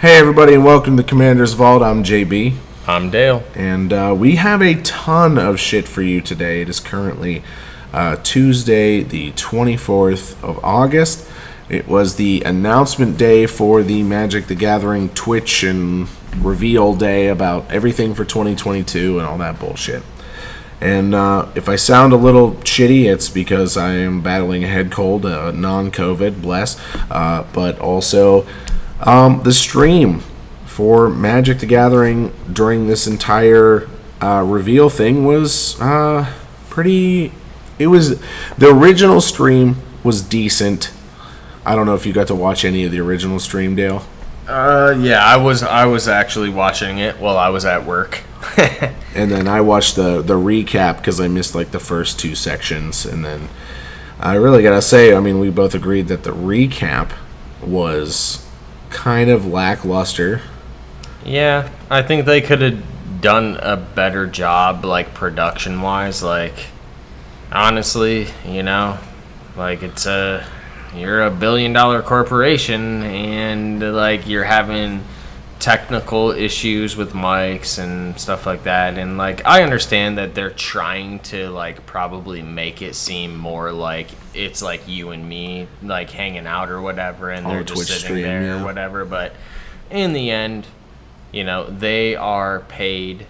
[0.00, 1.82] Hey, everybody, and welcome to Commander's Vault.
[1.82, 2.56] I'm JB,
[2.86, 3.42] I'm Dale.
[3.54, 6.62] and uh, we have a ton of shit for you today.
[6.62, 7.42] It is currently
[7.92, 11.28] uh, Tuesday, the 24th of August.
[11.68, 17.70] It was the announcement day for the Magic the Gathering Twitch and reveal day about
[17.70, 20.02] everything for 2022 and all that bullshit.
[20.80, 24.90] And uh, if I sound a little shitty, it's because I am battling a head
[24.90, 26.80] cold, uh, non COVID, bless.
[27.10, 28.46] Uh, but also,
[29.02, 30.22] um, the stream
[30.66, 33.88] for Magic the Gathering during this entire
[34.22, 36.32] uh, reveal thing was uh,
[36.68, 37.32] pretty.
[37.78, 38.20] It was.
[38.56, 40.92] The original stream was decent.
[41.64, 44.04] I don't know if you got to watch any of the original stream, Dale.
[44.46, 48.22] Uh, yeah, I was I was actually watching it while I was at work.
[49.14, 53.06] and then I watched the the recap because I missed like the first two sections,
[53.06, 53.48] and then
[54.18, 57.12] I really gotta say, I mean, we both agreed that the recap
[57.62, 58.46] was
[58.90, 60.42] kind of lackluster.
[61.24, 66.22] yeah, I think they could have done a better job, like production wise.
[66.22, 66.66] Like,
[67.52, 68.98] honestly, you know,
[69.56, 70.46] like it's a
[70.94, 75.04] you're a billion dollar corporation, and like you're having
[75.60, 81.18] technical issues with mics and stuff like that and like I understand that they're trying
[81.20, 86.46] to like probably make it seem more like it's like you and me like hanging
[86.46, 88.60] out or whatever and On they're a just Twitch sitting stream, there yeah.
[88.60, 89.34] or whatever but
[89.90, 90.66] in the end
[91.30, 93.26] you know they are paid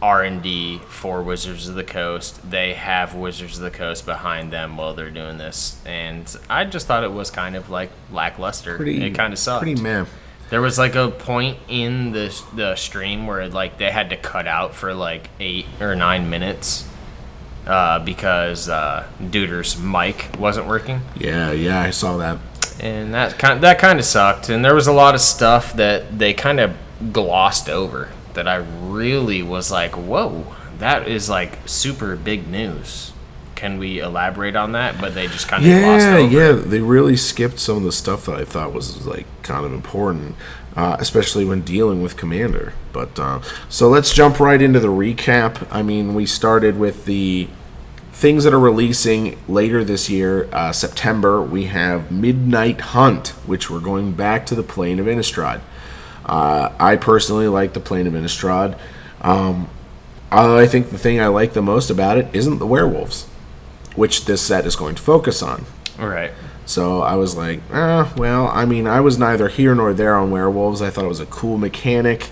[0.00, 2.50] R&D for Wizards of the Coast.
[2.50, 5.80] They have Wizards of the Coast behind them while they're doing this.
[5.86, 8.76] And I just thought it was kind of like lackluster.
[8.76, 9.00] Pretty.
[9.00, 9.62] it kind of sucked.
[9.62, 10.06] Pretty meh.
[10.52, 14.46] There was like a point in the the stream where like they had to cut
[14.46, 16.86] out for like eight or nine minutes
[17.66, 22.36] uh, because uh, Duder's mic wasn't working, Yeah, yeah, I saw that.
[22.80, 24.50] and that kind that kind of sucked.
[24.50, 26.76] And there was a lot of stuff that they kind of
[27.14, 33.11] glossed over that I really was like, "Whoa, that is like super big news."
[33.62, 35.00] Can we elaborate on that?
[35.00, 38.34] But they just kind of Yeah, yeah, they really skipped some of the stuff that
[38.34, 40.34] I thought was like kind of important,
[40.74, 42.72] uh, especially when dealing with Commander.
[42.92, 45.64] But uh, so let's jump right into the recap.
[45.70, 47.46] I mean, we started with the
[48.10, 51.40] things that are releasing later this year, uh, September.
[51.40, 55.60] We have Midnight Hunt, which we're going back to the plane of Innistrad.
[56.26, 58.76] Uh, I personally like the plane of Innistrad.
[59.20, 59.70] Um,
[60.32, 63.28] I think the thing I like the most about it isn't the werewolves,
[63.94, 65.64] which this set is going to focus on.
[65.98, 66.32] All right.
[66.64, 70.30] So I was like, eh, well, I mean, I was neither here nor there on
[70.30, 70.80] werewolves.
[70.80, 72.30] I thought it was a cool mechanic.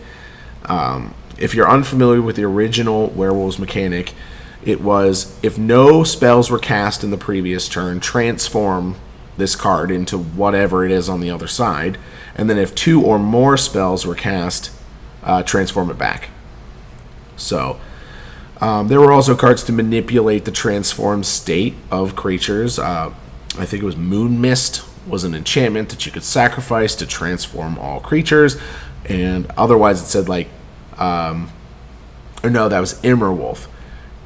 [0.65, 4.15] Um, if you're unfamiliar with the original werewolves mechanic,
[4.65, 8.97] it was if no spells were cast in the previous turn, transform
[9.37, 11.99] this card into whatever it is on the other side,
[12.35, 14.71] and then if two or more spells were cast,
[15.23, 16.29] uh, transform it back.
[17.37, 17.81] So
[18.61, 22.79] um, there were also cards to manipulate the transformed state of creatures.
[22.79, 23.13] Uh,
[23.59, 27.79] I think it was Moon Mist was an enchantment that you could sacrifice to transform
[27.79, 28.57] all creatures,
[29.09, 30.49] and otherwise it said like,
[30.99, 31.51] um,
[32.43, 33.67] or no, that was Immerwolf.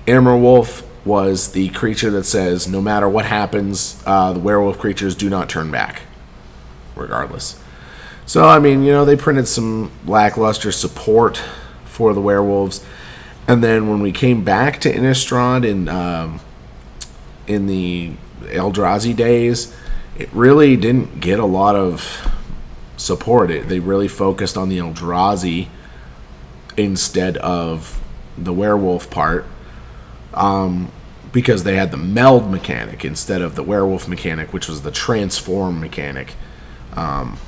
[0.06, 5.30] Immerwolf was the creature that says no matter what happens, uh, the werewolf creatures do
[5.30, 6.02] not turn back,
[6.96, 7.60] regardless.
[8.26, 11.42] So I mean, you know, they printed some lackluster support
[11.84, 12.84] for the werewolves,
[13.46, 16.40] and then when we came back to Innistrad in um,
[17.46, 18.12] in the
[18.42, 19.74] Eldrazi days,
[20.16, 22.30] it really didn't get a lot of
[22.96, 23.50] support.
[23.50, 25.68] It, they really focused on the Eldrazi
[26.76, 28.00] instead of
[28.36, 29.46] the werewolf part
[30.32, 30.90] um,
[31.32, 35.80] because they had the meld mechanic instead of the werewolf mechanic, which was the transform
[35.80, 36.34] mechanic.
[36.94, 37.38] Um,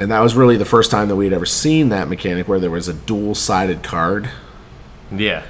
[0.00, 2.58] and that was really the first time that we had ever seen that mechanic where
[2.58, 4.30] there was a dual sided card.
[5.12, 5.44] Yeah.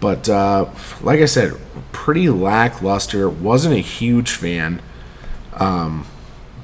[0.00, 0.66] But uh,
[1.00, 1.54] like I said,
[1.92, 3.28] pretty lackluster.
[3.28, 4.80] Wasn't a huge fan.
[5.54, 6.06] Um,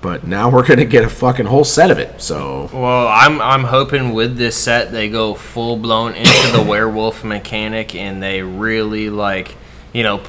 [0.01, 2.21] but now we're gonna get a fucking whole set of it.
[2.21, 7.25] So Well, I'm I'm hoping with this set they go full blown into the werewolf
[7.25, 9.57] mechanic and they really like,
[9.93, 10.23] you know,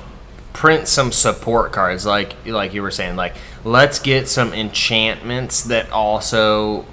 [0.54, 3.36] print some support cards like like you were saying like
[3.66, 6.86] let's get some enchantments that also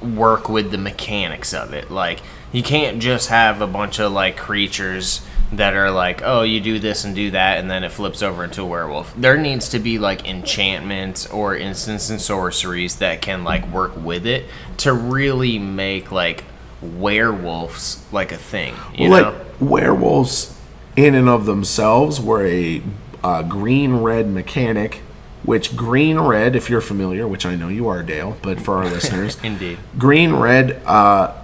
[0.00, 1.90] work with the mechanics of it.
[1.90, 2.20] Like
[2.52, 6.78] you can't just have a bunch of like creatures that are like, oh, you do
[6.78, 9.14] this and do that, and then it flips over into a werewolf.
[9.16, 14.26] There needs to be like enchantments or instants and sorceries that can like work with
[14.26, 14.46] it
[14.78, 16.44] to really make like
[16.80, 18.74] werewolves like a thing.
[18.94, 19.30] You well, know?
[19.30, 20.56] like werewolves
[20.96, 22.82] in and of themselves were a
[23.22, 25.02] uh, green red mechanic
[25.42, 28.84] which green red, if you're familiar, which I know you are, Dale, but for our
[28.90, 29.78] listeners, Indeed.
[29.98, 31.39] green red uh,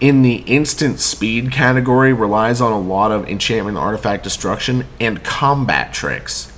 [0.00, 5.92] in the instant speed category relies on a lot of enchantment artifact destruction and combat
[5.92, 6.52] tricks.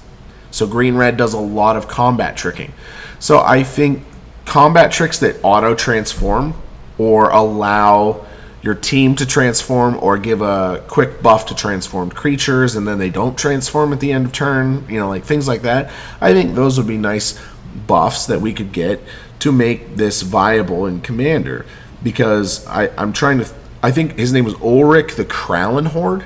[0.51, 2.73] So green red does a lot of combat tricking.
[3.19, 4.05] So I think
[4.45, 6.55] combat tricks that auto transform
[6.99, 8.27] or allow
[8.63, 13.11] your team to transform or give a quick buff to transformed creatures and then they
[13.11, 15.91] don't transform at the end of turn, you know, like things like that.
[16.21, 17.41] I think those would be nice
[17.89, 19.03] buffs that we could get
[19.41, 21.67] to make this viable in Commander
[22.03, 23.47] because I, I'm trying to.
[23.83, 26.25] I think his name was Ulrich the Krallenhorde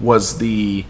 [0.00, 0.84] was the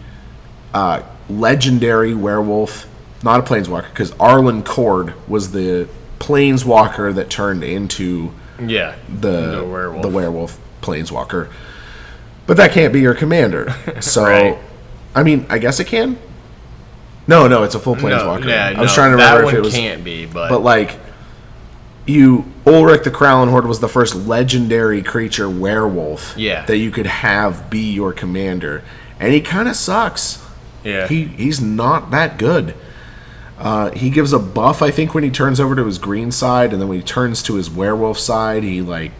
[0.73, 2.87] uh, legendary werewolf,
[3.23, 5.87] not a planeswalker, because Arlinn Kord was the
[6.19, 8.95] planeswalker that turned into Yeah.
[9.07, 10.01] the The werewolf.
[10.03, 11.49] the werewolf planeswalker.
[12.45, 13.73] But that can't be your commander.
[14.01, 14.57] So, Right.
[15.15, 16.17] I mean, I guess it can.
[17.27, 18.41] No, no, it's a full planeswalker.
[18.45, 20.61] No, yeah, I was no, trying to remember if it was, can't be, but, but
[20.61, 20.97] like,
[22.05, 26.35] you Ulrich the Krallenhorde was the first legendary creature werewolf.
[26.37, 26.65] Yeah.
[26.65, 28.83] that you could have be your commander,
[29.19, 30.43] and he kind of sucks.
[30.83, 32.75] yeah, He he's not that good.
[33.57, 36.71] Uh, he gives a buff, I think, when he turns over to his green side,
[36.71, 39.11] and then when he turns to his werewolf side, he like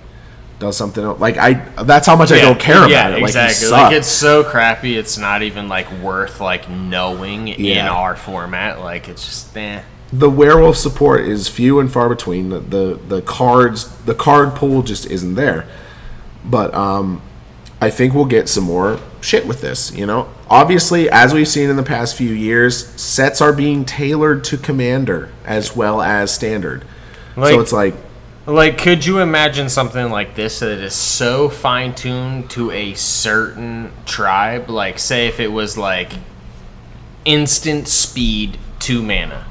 [0.60, 1.20] does something else.
[1.20, 1.54] Like I,
[1.84, 3.12] that's how much I don't care about yeah, it.
[3.12, 3.70] Like, he exactly.
[3.70, 3.96] Like sucks.
[3.96, 4.98] it's so crappy.
[4.98, 8.80] It's not even like worth like knowing in our format.
[8.80, 9.82] Like it's just eh.
[10.12, 12.50] The werewolf support is few and far between.
[12.50, 15.68] The, the the cards, the card pool just isn't there.
[16.44, 17.22] But um,
[17.82, 19.94] I think we'll get some more shit with this.
[19.96, 24.44] You know, obviously, as we've seen in the past few years, sets are being tailored
[24.46, 26.86] to commander as well as standard.
[27.36, 27.94] Like- so it's like
[28.48, 33.92] Like, could you imagine something like this that is so fine tuned to a certain
[34.08, 34.70] tribe?
[34.72, 36.14] Like, say if it was like
[37.26, 39.46] instant speed, two mana.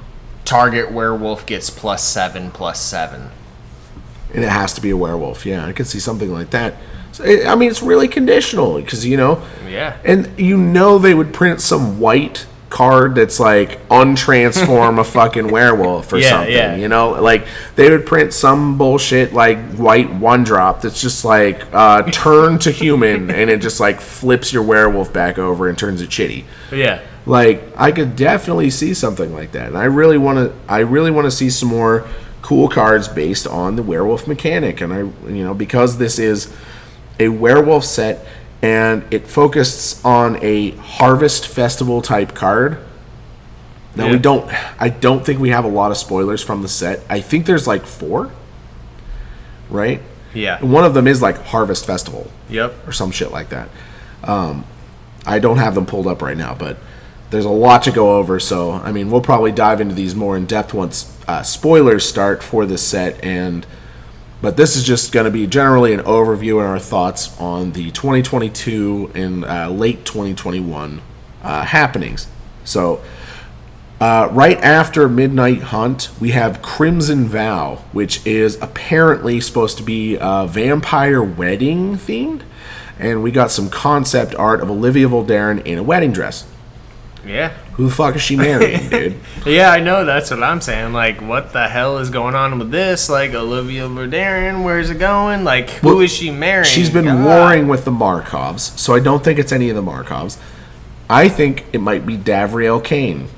[0.48, 3.30] Target werewolf gets plus seven, plus seven.
[4.34, 5.44] and it has to be a werewolf.
[5.46, 6.74] Yeah, I could see something like that.
[7.12, 9.96] So, it, I mean, it's really conditional because you know, Yeah.
[10.04, 16.12] and you know they would print some white card that's like untransform a fucking werewolf
[16.12, 16.52] or Yeah, something.
[16.54, 16.76] yeah.
[16.76, 17.46] You know, like
[17.76, 22.70] they would print some bullshit like white one drop that's just like uh, turn to
[22.70, 26.44] human and it just like flips your werewolf back over and turns it chitty.
[26.70, 27.00] Yeah.
[27.28, 30.54] Like I could definitely see something like that, and I really want to.
[30.68, 32.06] I really want to see some more
[32.42, 36.52] cool cards based on the werewolf mechanic, and I, you know, because this is
[37.20, 38.24] a werewolf set
[38.62, 42.78] and it focused on a harvest festival type card.
[43.94, 44.48] Now we don't.
[44.80, 47.00] I don't think we have a lot of spoilers from the set.
[47.10, 48.30] I think there's like four,
[49.68, 50.00] right?
[50.34, 50.62] Yeah.
[50.64, 52.86] One of them is like Harvest Festival Yep.
[52.86, 53.68] or some shit like that.
[54.22, 54.64] Um,
[55.26, 56.76] I don't have them pulled up right now, but
[57.30, 58.40] there's a lot to go over.
[58.40, 62.42] So, I mean, we'll probably dive into these more in depth once uh, spoilers start
[62.42, 63.22] for this set.
[63.22, 63.66] And
[64.40, 67.90] but this is just going to be generally an overview and our thoughts on the
[67.90, 71.02] 2022 and uh, late 2021
[71.42, 72.28] uh, happenings.
[72.64, 73.02] So,
[74.00, 80.16] uh, right after Midnight Hunt, we have Crimson Vow, which is apparently supposed to be
[80.20, 82.42] a vampire wedding themed.
[82.96, 86.46] And we got some concept art of Olivia Voldaren in a wedding dress.
[87.28, 87.50] Yeah.
[87.74, 89.16] Who the fuck is she marrying, dude?
[89.46, 90.04] Yeah, I know.
[90.04, 90.92] That's what I'm saying.
[90.94, 93.08] Like, what the hell is going on with this?
[93.08, 95.44] Like, Olivia Voldaren, where's it going?
[95.44, 96.64] Like, who Well, is she marrying?
[96.64, 97.24] She's been God.
[97.24, 100.38] warring with the Markovs, so I don't think it's any of the Markovs.
[101.10, 103.28] I think it might be Davriel Cane.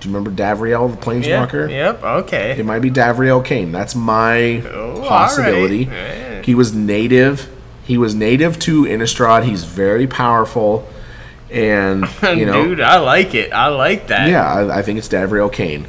[0.00, 1.70] Do you remember Davriel, the Planeswalker?
[1.70, 2.02] Yep.
[2.04, 2.56] Okay.
[2.58, 3.72] It might be Davriel Cane.
[3.72, 5.86] That's my Oh, possibility.
[5.86, 5.98] alright.
[6.18, 6.42] Yeah.
[6.42, 7.48] He was native.
[7.84, 9.44] He was native to Innistrad.
[9.44, 10.86] He's very powerful,
[11.50, 13.52] and you know, Dude, I like it.
[13.52, 14.28] I like that.
[14.28, 15.86] yeah, I, I think it's Davriel Cane.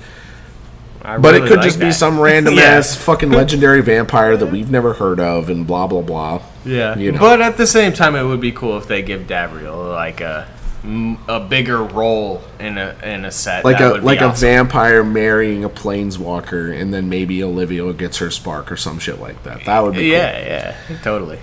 [1.03, 2.63] I But it could like just be some random Yeah.
[2.63, 6.41] ass fucking legendary vampire that we've never heard of, and blah blah blah.
[6.65, 6.97] Yeah.
[6.97, 7.19] you know.
[7.19, 10.47] But at the same time, it would be cool if they give Davriel like a
[11.27, 13.65] a bigger role in a in a set.
[13.65, 18.31] like That a like a vampire marrying a planeswalker, and then maybe Olivia gets her
[18.31, 19.65] spark or some shit like that.
[19.65, 20.11] That would be cool.
[20.11, 21.39] Yeah, yeah, totally.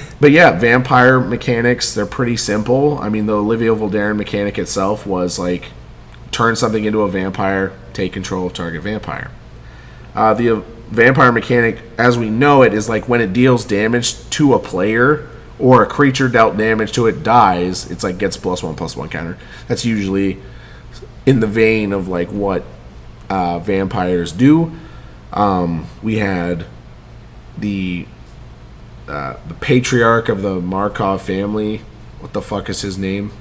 [0.20, 2.98] But yeah, vampire mechanics, they're pretty simple.
[2.98, 5.66] I mean, the Olivia Voldaren mechanic itself was like
[6.32, 9.30] turn something into a vampire, take control of target vampire.
[10.14, 14.54] Uh, the vampire mechanic, as we know it, is like when it deals damage to
[14.54, 18.74] a player or a creature dealt damage to it dies, it's like gets plus one
[18.74, 19.38] plus one counter.
[19.68, 20.38] That's usually
[21.24, 22.64] in the vein of like what
[23.28, 24.72] uh, vampires do.
[25.32, 26.66] Um, we had
[27.58, 28.06] the
[29.08, 31.78] uh, the patriarch of the Markov family.
[32.20, 33.32] What the fuck is his name?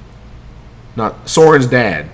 [0.95, 2.09] Not Sorin's dad.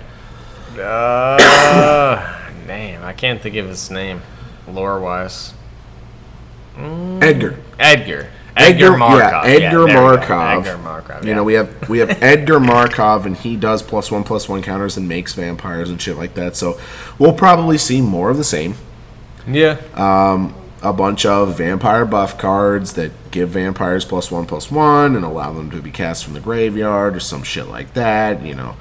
[0.72, 1.36] Uh,
[2.66, 4.22] damn, I can't think of his name,
[4.66, 5.54] lore wise.
[6.76, 7.58] Edgar.
[7.78, 8.30] Edgar.
[8.56, 9.44] Edgar, Markov.
[9.44, 9.94] yeah, Edgar go.
[9.94, 10.66] Markov.
[10.66, 11.24] Edgar Markov.
[11.24, 11.36] You yeah.
[11.36, 14.96] know, we have we have Edgar Markov, and he does plus one plus one counters
[14.96, 16.56] and makes vampires and shit like that.
[16.56, 16.78] So
[17.18, 18.74] we'll probably see more of the same.
[19.46, 19.78] yeah.
[19.94, 25.24] Um, a bunch of vampire buff cards that give vampires plus one plus one and
[25.24, 28.44] allow them to be cast from the graveyard or some shit like that.
[28.44, 28.76] You know,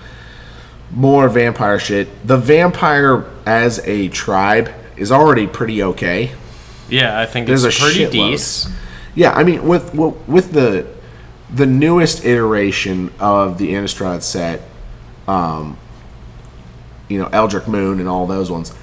[0.89, 2.27] more vampire shit.
[2.27, 6.31] The vampire as a tribe is already pretty okay.
[6.89, 8.75] yeah, I think There's it's a pretty decent.
[9.15, 10.87] Yeah, I mean with with the
[11.53, 14.61] the newest iteration of the Innistrad set,
[15.27, 15.77] um,
[17.09, 18.73] you know, Eldritch Moon and all those ones,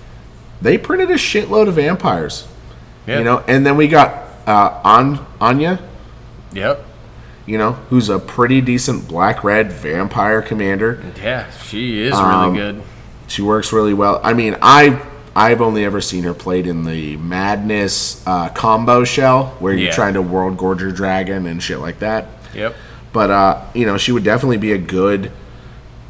[0.60, 2.46] they printed a shitload of vampires.
[3.06, 3.18] Yeah.
[3.18, 5.80] You know, and then we got uh, An- Anje,
[6.52, 6.84] Yep.
[7.46, 11.02] you know, who's a pretty decent black red vampire commander.
[11.22, 12.82] Yeah, she is Um, really good.
[13.28, 14.20] She works really well.
[14.22, 15.00] I mean, I
[15.38, 19.92] I've only ever seen her played in the Madness uh, combo shell where you're Yeah.
[19.94, 22.26] trying to World Gorger Dragon and shit like that.
[22.54, 22.74] Yep.
[23.12, 25.30] But uh, you know, she would definitely be a good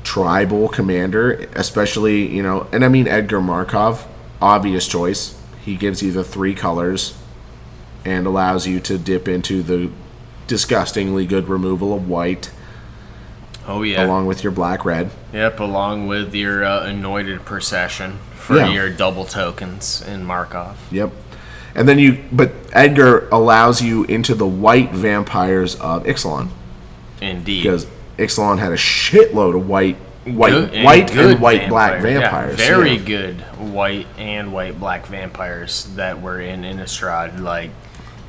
[0.02, 4.06] tribal commander, especially you know, and I mean Edgar Markov,
[4.40, 5.38] obvious choice.
[5.62, 7.14] He gives you the three colors
[8.06, 9.90] and allows you to dip into the
[10.46, 12.50] disgustingly good removal of white
[13.68, 14.04] Oh yeah.
[14.04, 15.10] along with your black red.
[15.32, 18.68] Yep, along with your uh, anointed procession for Yeah.
[18.70, 20.76] your double tokens in Markov.
[20.90, 21.12] Yep.
[21.74, 26.48] And then you, but Edgar allows you into the white vampires of Ixalan
[27.20, 27.62] Indeed.
[27.62, 32.20] because Ixalan had a shitload of white, white, Good- white and white black vampire- yeah,
[32.20, 32.56] vampires.
[32.56, 33.04] very yeah.
[33.04, 37.38] good white and white black vampires that were in Innistrad.
[37.40, 37.70] Like,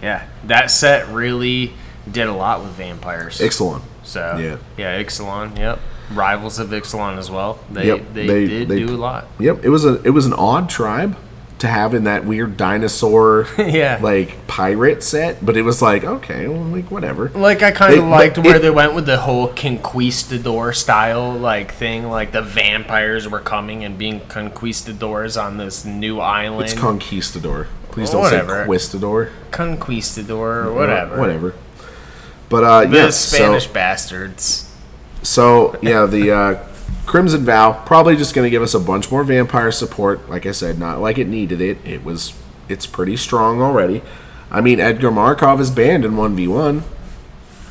[0.02, 1.74] yeah, that set really
[2.12, 3.40] did a lot with vampires.
[3.40, 3.82] Ixalan.
[4.10, 4.58] So yeah.
[4.78, 5.58] yeah, Ixalan.
[5.58, 5.80] Yep,
[6.14, 7.60] rivals of Ixalan as well.
[7.72, 9.28] They Yep, they, they- did they- do a lot.
[9.40, 9.64] Yep.
[9.64, 11.16] It was a it was an odd tribe
[11.60, 14.00] to have in that weird dinosaur Yeah.
[14.02, 17.30] like pirate set, but it was like okay, well, like whatever.
[17.36, 21.74] Like I kind of liked where it- they went with the whole conquistador style like
[21.74, 22.08] thing.
[22.10, 26.64] Like the vampires were coming and being conquistadors on this new island.
[26.70, 27.68] It's conquistador.
[27.92, 28.54] Please don't whatever.
[28.54, 29.32] say conquistador.
[29.52, 31.20] conquistador or whatever.
[31.20, 31.54] Whatever.
[32.50, 34.76] But uh, The yeah, Spanish so bastards.
[35.22, 36.68] So yeah, the uh,
[37.06, 40.30] Crimson Vow probably just going to give us a bunch more vampire support.
[40.30, 41.78] Like I said, not like it needed it.
[41.86, 42.34] It was
[42.68, 44.02] it's pretty strong already.
[44.52, 46.84] I mean, Edgar Markov is banned in one v one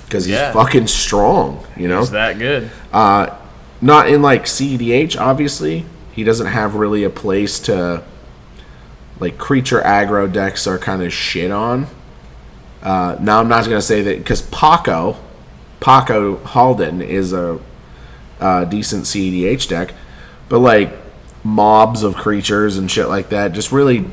[0.04, 0.52] because he's Yeah.
[0.52, 1.64] fucking strong.
[1.76, 2.70] You know, Is that good?
[2.92, 3.34] Uh,
[3.80, 5.18] not in like CDH.
[5.18, 8.02] Obviously, he doesn't have really a place to.
[9.20, 11.88] Like creature aggro decks are kind of shit on.
[12.82, 15.16] Uh, now I'm not gonna say that because Pako,
[15.80, 17.58] Pako Haldan is a,
[18.40, 19.94] a decent CEDH deck,
[20.48, 20.92] but like
[21.44, 24.04] mobs of creatures and shit like that just really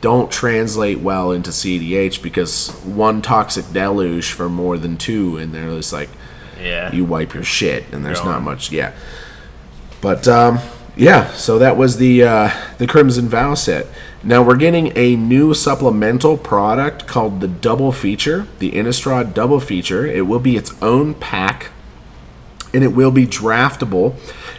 [0.00, 5.70] don't translate well into CDH because one toxic deluge for more than two, and they're
[5.76, 6.08] just like
[6.60, 6.90] Yeah.
[6.92, 8.70] you wipe your shit, and there's not much.
[8.72, 8.92] Yeah,
[10.00, 10.58] but um,
[10.96, 11.30] yeah.
[11.32, 13.86] So that was the uh, the Crimson Vow set.
[14.22, 20.04] Now we're getting a new supplemental product called the Double Feature, the Innistrad Double Feature.
[20.06, 21.70] It will be its own pack,
[22.74, 24.14] and it will be draftable.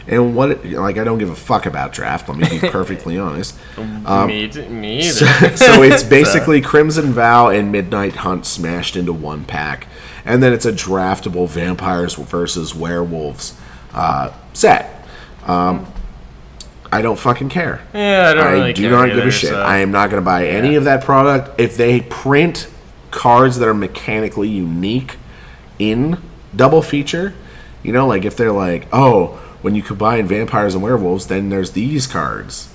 [0.07, 2.27] And what, it, like, I don't give a fuck about draft.
[2.27, 3.55] Let me be perfectly honest.
[3.77, 5.55] me, t- me So, either.
[5.57, 9.85] so it's basically Crimson Vow and Midnight Hunt smashed into one pack,
[10.25, 13.55] and then it's a draftable vampires versus werewolves
[13.93, 15.05] uh, set.
[15.45, 15.85] Um,
[16.91, 17.81] I don't fucking care.
[17.93, 19.51] yeah, I don't I really do not give a shit.
[19.51, 21.59] so- I am not going to buy any of that product.
[21.59, 22.67] If they print
[23.11, 25.17] cards that are mechanically unique
[25.79, 26.17] in
[26.55, 27.33] double feature,
[27.83, 31.71] you know, like if they're like, oh, when you combine vampires and werewolves, then there's
[31.71, 32.67] these cards.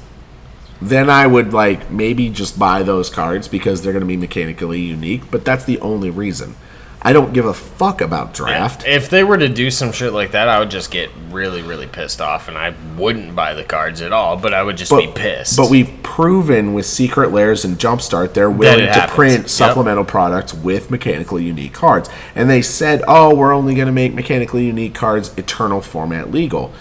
[0.80, 4.80] Then I would like maybe just buy those cards because they're going to be mechanically
[4.80, 6.54] unique, but that's the only reason.
[7.06, 8.84] I don't give a fuck about draft.
[8.84, 11.86] If they were to do some shit like that, I would just get really, really
[11.86, 14.36] pissed off, and I wouldn't buy the cards at all.
[14.36, 15.56] But I would just be pissed.
[15.56, 19.14] But we've proven with Secret Lairs and Jumpstart they're willing to happens.
[19.14, 19.48] print Yep.
[19.48, 22.10] supplemental products with mechanically unique cards.
[22.34, 26.72] And they said, oh, we're only going to make mechanically unique cards Eternal format legal.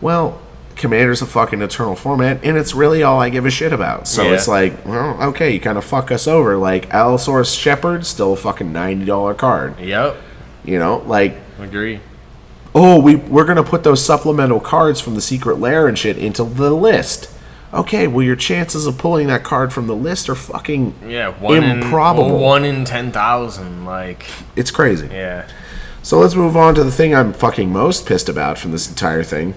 [0.00, 0.40] Well,
[0.76, 4.08] Commander's a fucking Eternal format, and it's really all I give a shit about.
[4.08, 4.32] So Yeah.
[4.32, 6.56] it's like, well, okay, you kind of fuck us over.
[6.56, 9.78] Like, Allosaurus Shepherd, still a fucking $90 card.
[9.80, 10.16] Yep,
[10.64, 12.00] You know, like, agree.
[12.74, 16.42] oh, we we're gonna put those supplemental cards from the secret lair and shit into
[16.44, 17.28] the list.
[17.72, 21.62] Okay, well your chances of pulling that card from the list are fucking Yeah, one
[21.64, 22.26] Improbable.
[22.28, 23.84] In, well, one in ten thousand.
[23.84, 24.26] Like,
[24.56, 25.08] it's crazy.
[25.12, 25.44] yeah,
[26.02, 29.22] So let's move on to the thing I'm fucking most pissed about from this entire
[29.24, 29.54] thing.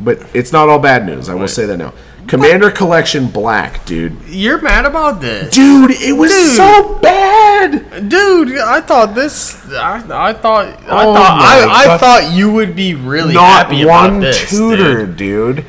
[0.00, 1.28] But it's not all bad news.
[1.28, 1.92] I will say that now.
[2.26, 4.16] Commander Collection Black, dude.
[4.28, 6.56] You're mad about this, Dude, it was Dude.
[6.56, 8.08] so bad.
[8.08, 8.56] dude.
[8.56, 9.68] I thought this.
[9.72, 9.96] I,
[10.28, 10.66] I thought.
[10.66, 11.38] I Oh thought.
[11.38, 12.00] my I, I God.
[12.00, 15.16] thought you would be really Not happy one about this, tutor, dude.
[15.16, 15.64] dude.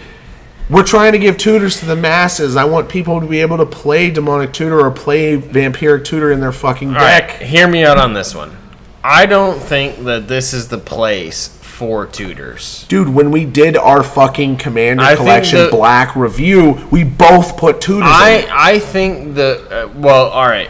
[0.69, 2.55] We're trying to give tutors to the masses.
[2.55, 6.39] I want people to be able to play Demonic Tutor or play Vampiric Tutor in
[6.39, 7.41] their fucking All right, deck.
[7.41, 8.55] hear me out on this one.
[9.03, 11.47] I don't think that this is the place
[11.81, 12.85] for tutors.
[12.89, 17.81] Dude, when we did our fucking Commander I Collection the- Black review, we both put
[17.81, 18.47] tutors in I.
[18.51, 20.69] I think the uh, well, all right.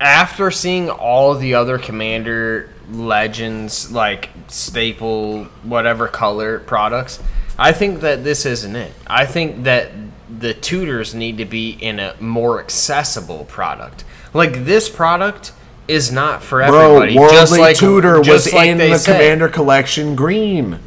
[0.00, 7.20] After seeing all the other commander legends like staple whatever color products,
[7.58, 8.94] I think that this isn't it.
[9.06, 9.90] I think that
[10.38, 14.04] the tutors need to be in a more accessible product.
[14.32, 15.52] Like this product
[15.90, 17.14] is not for everybody.
[17.14, 17.22] Bro.
[17.22, 19.14] Worldly just like Tutor was like in the said.
[19.14, 20.78] Commander Collection Green.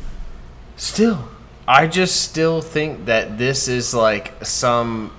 [0.75, 1.29] Still,
[1.67, 5.11] I just still think that this is like some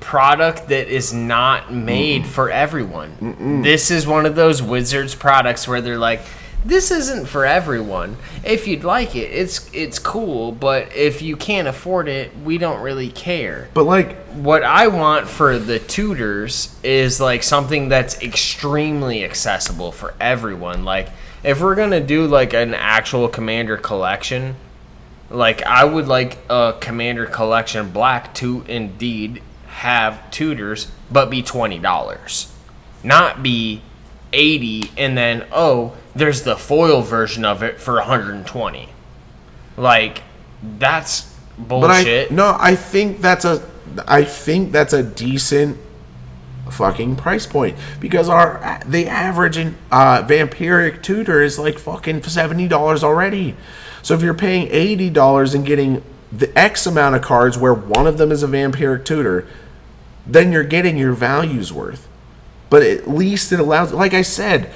[0.00, 3.62] product that is not made for everyone.
[3.62, 6.20] This is one of those Wizards products where they're like,
[6.68, 8.16] this isn't for everyone.
[8.44, 12.82] If you'd like it, it's it's cool, but if you can't afford it, we don't
[12.82, 13.68] really care.
[13.72, 20.14] But like, What I want for the tutors is like something that's extremely accessible for
[20.20, 20.84] everyone.
[20.84, 21.08] Like
[21.42, 24.56] if we're going to do like an actual commander collection,
[25.30, 32.50] like I would like a commander collection black to indeed have tutors but be $20.
[33.02, 33.80] Not be
[34.32, 38.88] 80 and then oh, there's the foil version of it for 120.
[39.76, 40.22] Like
[40.78, 42.30] that's but bullshit.
[42.30, 43.68] I no, I think that's a,
[44.06, 45.78] I think that's a decent
[46.70, 52.68] fucking price point because our the average in uh, vampiric tutor is like fucking seventy
[52.68, 53.54] dollars already.
[54.02, 58.06] So if you're paying eighty dollars and getting the X amount of cards where one
[58.06, 59.46] of them is a vampiric tutor,
[60.26, 62.06] then you're getting your value's worth.
[62.70, 64.70] But at least it allows, like I said,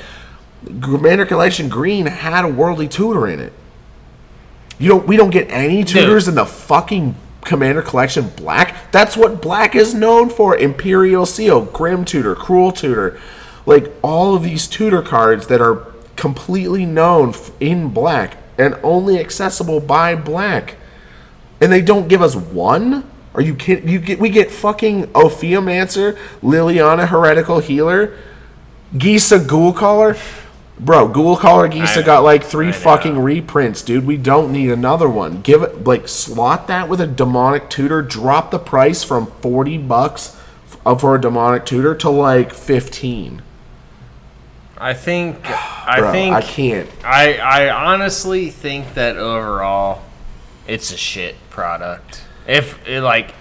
[0.64, 3.52] Commander Collection Green had a worldly tutor in it.
[4.78, 5.06] You don't.
[5.06, 8.90] We don't get any tutors in the fucking Commander Collection Black.
[8.92, 10.56] That's what Black is known for.
[10.56, 13.20] Imperial Seal, Grim Tutor, Cruel Tutor,
[13.66, 19.80] like all of these tutor cards that are completely known in Black and only accessible
[19.80, 20.76] by Black.
[21.60, 23.08] And they don't give us one.
[23.34, 23.88] Are you kidding?
[23.88, 28.16] You get we get fucking Ophiomancer, Liliana Heretical Healer,
[28.94, 30.16] Gisa Ghoul Caller.
[30.80, 34.06] Bro, Ghoul Caller I- got like three fucking reprints, dude.
[34.06, 35.42] We don't need another one.
[35.42, 38.02] Give it like slot that with a demonic tutor.
[38.02, 40.36] Drop the price from forty bucks
[40.98, 43.42] for a demonic tutor to like fifteen.
[44.78, 46.88] I think I Bro, think I can't.
[47.04, 50.02] I I honestly think that overall,
[50.66, 52.24] it's a shit product.
[52.48, 53.34] If it, like,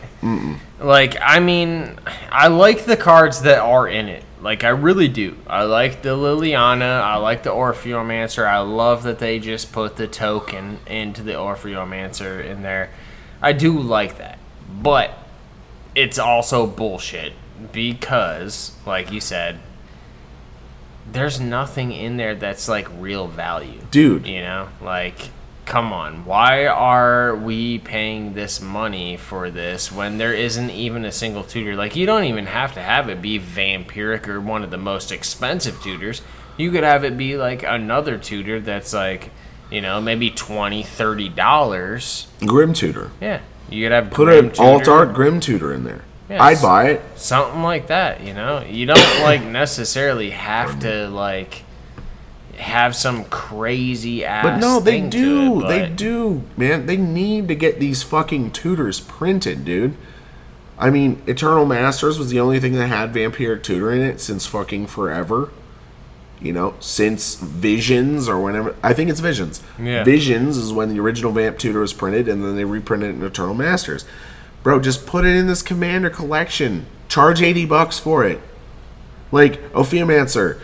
[0.79, 1.97] like I mean,
[2.31, 4.23] I like the cards that are in it.
[4.41, 5.37] Like I really do.
[5.45, 7.01] I like the Liliana.
[7.01, 8.45] I like the Ophiomancer.
[8.45, 12.89] I love that they just put the token into the Ophiomancer in there.
[13.41, 14.39] I do like that,
[14.81, 15.17] but
[15.95, 17.33] it's also bullshit
[17.71, 19.59] because, like you said,
[21.11, 23.81] there's nothing in there that's like real value.
[23.91, 24.25] Dude.
[24.25, 24.69] You know?
[24.81, 25.29] Like
[25.65, 26.25] come on.
[26.25, 31.75] Why are we paying this money for this when there isn't even a single tutor?
[31.75, 35.11] Like you don't even have to have it be vampiric or one of the most
[35.11, 36.21] expensive tutors.
[36.57, 39.31] You could have it be like another tutor that's like,
[39.69, 42.27] you know, maybe 20 30 dollars.
[42.45, 43.11] Grim Tutor.
[43.21, 43.41] Yeah.
[43.69, 44.91] You could have Put Grim an alt Tutor.
[44.91, 46.01] art Grim Tutor in there.
[46.29, 46.41] Yes.
[46.41, 47.01] I'd buy it.
[47.17, 51.63] something like that you know you don't like necessarily have to like
[52.61, 55.65] have some crazy ass But no, they do.
[55.65, 56.85] it, they do, man.
[56.85, 59.95] They need to get these fucking tutors printed, dude.
[60.77, 64.45] I mean, Eternal Masters was the only thing that had Vampiric Tutor in it since
[64.45, 65.51] fucking forever.
[66.39, 68.75] You know, since Visions or whenever.
[68.81, 69.61] I think it's Visions.
[69.79, 70.03] Yeah.
[70.03, 73.23] Visions is when the original Vamp Tutor was printed, and then they reprinted it in
[73.23, 74.05] Eternal Masters.
[74.63, 76.87] Bro, just put it in this Commander collection.
[77.09, 78.39] Charge 80 bucks for it.
[79.31, 80.59] Like, Ophiomancer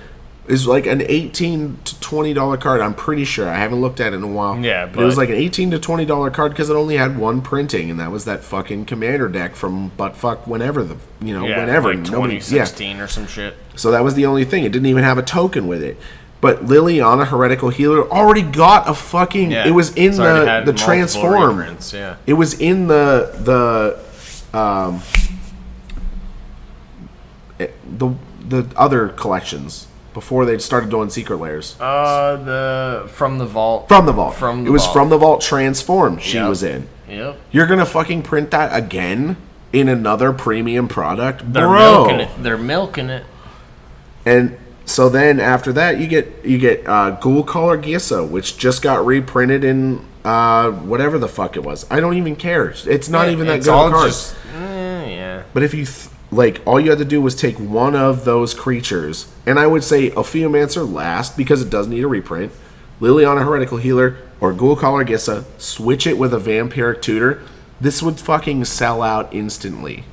[0.47, 2.79] is like an 18 to $20 card.
[2.81, 3.49] I'm pretty sure.
[3.49, 4.57] I haven't looked at it in a while.
[4.59, 7.41] Yeah, but it was like an 18 to $20 card because it only had one
[7.41, 11.45] printing, and that was that fucking Commander deck from but fuck whenever the, you know,
[11.45, 11.93] yeah, whenever.
[11.93, 12.39] like Nobody, yeah.
[12.39, 14.63] 2016 or some shit So that was the only thing.
[14.63, 15.97] It didn't even have a token with it.
[16.39, 19.51] But Liliana, Heretical Healer, already got a fucking.
[19.51, 21.57] yeah It was in the the transform.
[21.57, 23.31] reprints, yeah It was in the
[24.53, 25.01] the um
[27.59, 28.13] eh, the
[28.47, 31.75] the other collections before they started doing Secret Lairs?
[31.79, 33.87] Uh, the from the vault.
[33.87, 34.33] From the vault.
[34.33, 34.93] From the it was vault.
[34.95, 36.23] from the vault transformed.
[36.23, 36.49] She Yep.
[36.49, 36.87] was in.
[37.07, 37.39] Yep.
[37.51, 39.37] You're gonna fucking print that again
[39.71, 42.05] in another premium product, They're bro.
[42.05, 42.29] milking it.
[42.41, 43.25] They're milking it.
[44.25, 49.05] And so then after that, you get you get uh, Ghoulcaller Gisa, which just got
[49.05, 51.85] reprinted in uh, whatever the fuck it was.
[51.91, 52.73] I don't even care.
[52.87, 54.07] It's not even that good all card.
[54.07, 55.43] just- eh, yeah.
[55.53, 58.53] But if you th- like, all you had to do was take one of those
[58.53, 62.51] creatures, and I would say Ophiomancer last because it does need a reprint.
[62.99, 67.41] Liliana Heretical Healer or Ghoul Gisa, switch it with a Vampiric Tutor.
[67.79, 70.03] This would fucking sell out instantly.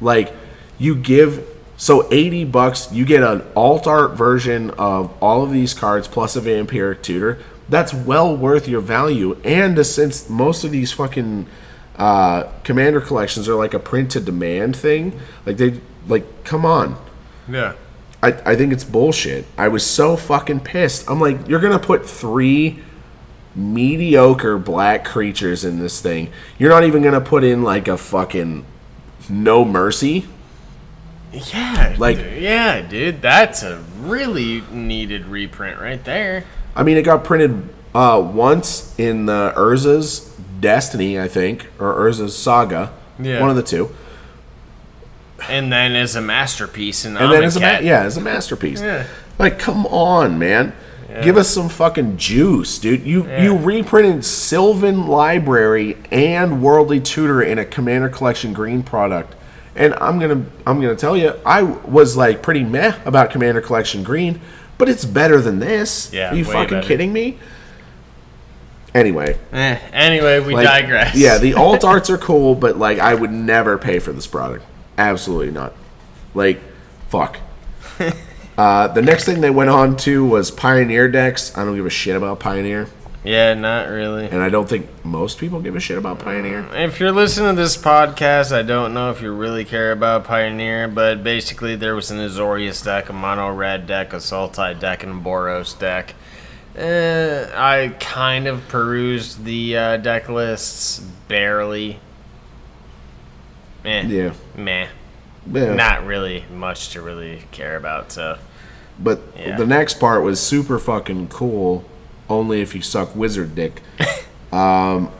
[0.00, 0.32] Like,
[0.78, 5.74] you give so 80 bucks, you get an alt art version of all of these
[5.74, 7.38] cards plus a Vampiric Tutor.
[7.68, 9.38] That's well worth your value.
[9.44, 11.46] And since most of these fucking
[11.96, 16.96] uh, commander collections are like a print to demand thing, like they like come on.
[17.48, 17.74] Yeah.
[18.22, 19.44] I, I think it's bullshit.
[19.58, 21.08] I was so fucking pissed.
[21.10, 22.82] I'm like, you're gonna put three
[23.54, 26.30] mediocre black creatures in this thing.
[26.58, 28.64] You're not even gonna put in like a fucking
[29.28, 30.26] no mercy.
[31.32, 31.94] Yeah.
[31.98, 32.26] Like- Like.
[32.38, 33.20] Yeah, dude.
[33.22, 36.44] That's a really needed reprint right there.
[36.76, 40.30] I mean, it got printed uh, once in the Urza's
[40.64, 42.90] Destiny, I think, or Urza's Saga.
[43.18, 43.38] Yeah.
[43.40, 43.94] One of the two.
[45.48, 48.80] And then as a masterpiece in And then as a ma- yeah, as a masterpiece.
[48.80, 49.06] Yeah.
[49.38, 50.72] Like, come on, man.
[51.22, 53.02] Give us some fucking juice, dude.
[53.06, 59.34] You you reprinted Sylvan Library and Worldly Tutor in a Commander Collection Green product.
[59.76, 64.02] And I'm gonna I'm gonna tell you, I was like pretty meh about Commander Collection
[64.02, 64.40] Green,
[64.76, 66.12] but it's better than this.
[66.12, 66.88] Yeah, Are you fucking better.
[66.88, 67.38] kidding me?
[68.94, 71.16] Anyway, Eh, anyway, we like, digress.
[71.16, 74.64] Yeah, the alt arts are cool, but like I would never pay for this product.
[74.96, 75.74] Absolutely not.
[76.32, 76.60] Like,
[77.08, 77.38] fuck.
[78.58, 81.56] uh, the next thing they went on to was Pioneer decks.
[81.56, 82.86] I don't give a shit about Pioneer,
[83.24, 84.26] Yeah, not really.
[84.28, 86.64] and I don't think most people give a shit about Pioneer.
[86.74, 90.86] If you're listening to this podcast, I don't know if you really care about Pioneer,
[90.86, 95.12] but basically there was an Azorius deck, a mono red deck, a Sultai deck, and
[95.12, 96.14] a Boros deck.
[96.76, 102.00] Uh, I kind of perused the uh, deck lists barely.
[103.84, 104.88] Eh, Yeah, meh.
[105.52, 105.74] yeah.
[105.74, 108.10] Not really much to really care about.
[108.12, 108.38] So
[108.98, 109.56] But Yeah.
[109.56, 111.84] the next part was super fucking cool.
[112.28, 113.80] Only if you suck wizard dick.
[114.52, 115.10] um,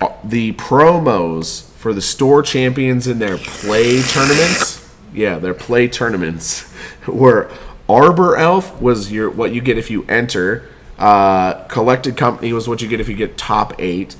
[0.00, 4.86] uh, the promos for the store champions in their play tournaments.
[5.14, 6.70] Yeah, their play tournaments
[7.06, 7.50] were
[7.88, 10.68] Arbor Elf was your what you get if you enter.
[10.98, 14.16] Uh, Collected Company was what you get if you get top eight.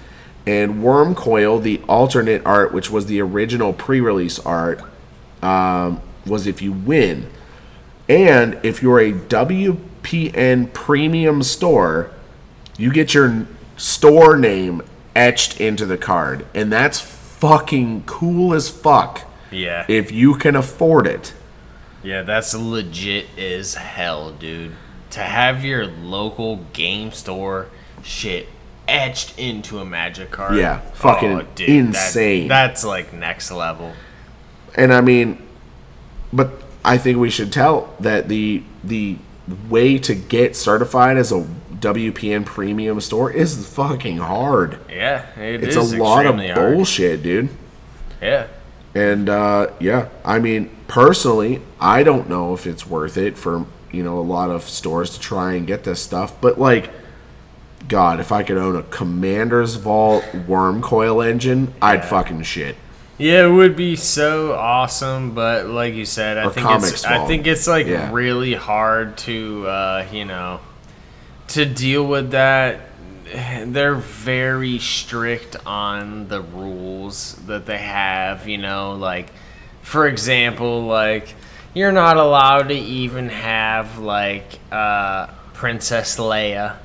[0.47, 4.83] And Wurmcoil, the alternate art, which was the original pre-release art,
[5.43, 7.31] um, was if you win.
[8.09, 12.11] And if you're a WPN premium store,
[12.77, 14.83] you get your store name
[15.17, 16.47] etched into the card.
[16.55, 21.35] And that's fucking cool as fuck yeah, if you can afford it.
[22.03, 24.73] yeah, that's legit as hell, dude.
[25.15, 27.69] To have your local game store
[28.03, 28.49] shit
[28.89, 30.57] etched into a magic card.
[30.57, 32.49] Yeah, fucking Oh, that- insane.
[32.49, 33.93] that's like next level.
[34.75, 35.39] And I mean,
[36.33, 36.51] but
[36.85, 39.17] I think we should tell that the the
[39.71, 41.47] way to get certified as a
[41.81, 44.79] WPN premium store is fucking hard.
[44.91, 46.75] Yeah, it It's a lot of extremely hard.
[46.77, 47.51] bullshit, dude.
[48.21, 48.47] Yeah,
[48.95, 54.03] And uh, yeah, I mean, personally, I don't know if it's worth it for you
[54.03, 56.41] know a lot of stores to try and get this stuff.
[56.41, 56.91] But like,
[57.89, 62.77] God, if I could own a Commander's Vault Wurmcoil engine, I'd fucking shit.
[63.19, 65.35] yeah, it would be so awesome.
[65.35, 68.11] But like you said, I Or think it's I think it's like Yeah.
[68.13, 70.61] really hard to uh, you know
[71.49, 72.81] to deal with that.
[73.67, 78.49] They're very strict on the rules that they have.
[78.49, 79.31] You know, like
[79.83, 81.35] for example, like
[81.75, 86.77] you're not allowed to even have like uh, Princess Leia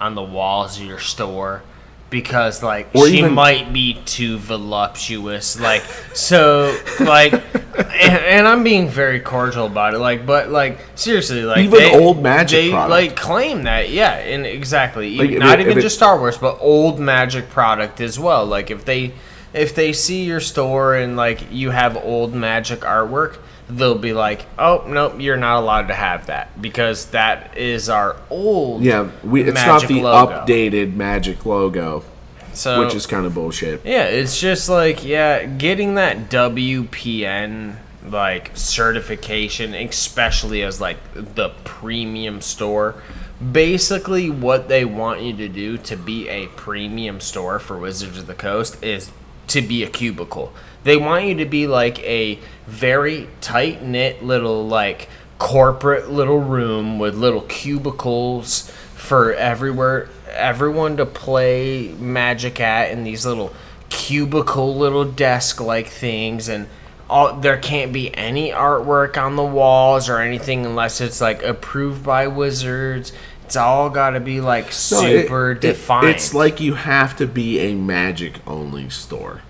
[0.00, 1.62] on the walls of your store
[2.10, 5.58] because like Or she even- might be too voluptuous.
[5.60, 5.82] Like
[6.14, 11.58] so like and, and i'm being very cordial about it like but like seriously like
[11.64, 12.90] Even they- old Magic they product.
[12.90, 15.16] like claim that yeah and exactly.
[15.16, 18.18] Like, if not it- even if it- just star wars but old magic product as
[18.18, 18.44] well.
[18.44, 19.12] Like if they
[19.54, 23.38] if they see your store and like you have old magic artwork
[23.76, 28.16] they'll be like oh nope you're not allowed to have that because that is our
[28.30, 30.32] old Yeah, we, it's not the logo.
[30.44, 32.04] updated Magic logo,
[32.52, 33.84] so which is kind of bullshit.
[33.84, 42.40] yeah, it's just like yeah, getting that WPN like certification, especially as like the premium
[42.40, 42.96] store.
[43.52, 48.26] Basically, what they want you to do to be a premium store for Wizards of
[48.26, 49.10] the Coast is
[49.48, 50.52] to be a cubicle.
[50.84, 56.98] They want you to be like a very tight knit little like corporate little room
[56.98, 63.52] with little cubicles for everywhere everyone to play magic at in these little
[63.90, 66.48] cubicle little desk like things.
[66.48, 66.66] And
[67.10, 72.02] all there can't be any artwork on the walls or anything unless it's like approved
[72.04, 73.12] by wizards.
[73.44, 74.72] It's all got to be like No, it-
[75.26, 76.08] super it- defined.
[76.08, 79.42] it's like you have to be a magic only store.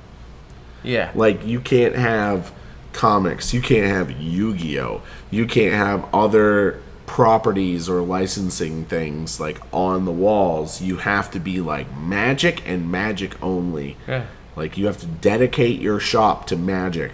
[0.83, 2.53] Yeah Like you can't have
[2.93, 10.05] comics, you can't have Yu-Gi-Oh, you can't have other properties or licensing things like on
[10.05, 10.81] the walls.
[10.81, 13.97] You have to be like magic and magic only.
[14.09, 14.27] Yeah.
[14.57, 17.13] Like you have to dedicate your shop to magic.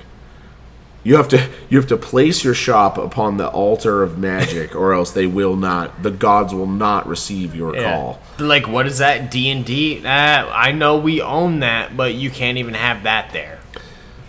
[1.04, 4.92] You have to you have to place your shop upon the altar of magic or
[4.92, 7.94] else they will not the gods will not receive your Yeah.
[7.96, 8.20] call.
[8.38, 9.30] Like, what is that?
[9.30, 10.02] D and D?
[10.06, 13.58] I know we own that, but you can't even have that there.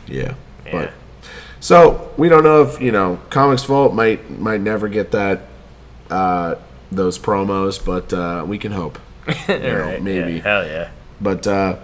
[0.07, 0.35] Yeah.
[0.65, 0.71] Yeah.
[0.71, 0.93] But
[1.59, 5.41] so we don't know if you know Comics Vault might might never get that
[6.09, 6.55] uh,
[6.91, 8.99] those promos, but uh, we can hope.
[9.47, 10.33] You know, Right, maybe.
[10.35, 10.89] yeah, hell yeah.
[11.19, 11.75] But uh,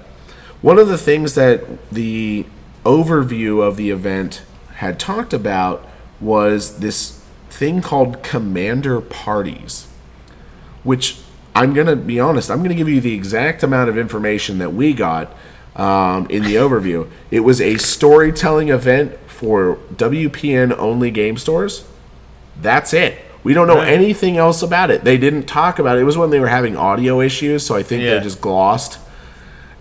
[0.62, 2.46] one of the things that the
[2.86, 4.44] overview of the event
[4.76, 5.88] had talked about
[6.20, 9.88] was this thing called commander parties,
[10.84, 11.18] which
[11.56, 14.58] I'm going to be honest, I'm going to give you the exact amount of information
[14.60, 15.34] that we got
[15.76, 17.10] um, in the overview.
[17.32, 21.86] It was a storytelling event for WPN only game stores.
[22.62, 23.20] That's it.
[23.44, 23.90] We don't know Right.
[23.90, 25.04] anything else about it.
[25.04, 26.02] They didn't talk about it.
[26.02, 28.16] It was when they were having audio issues, so I think Yeah.
[28.16, 28.98] they just glossed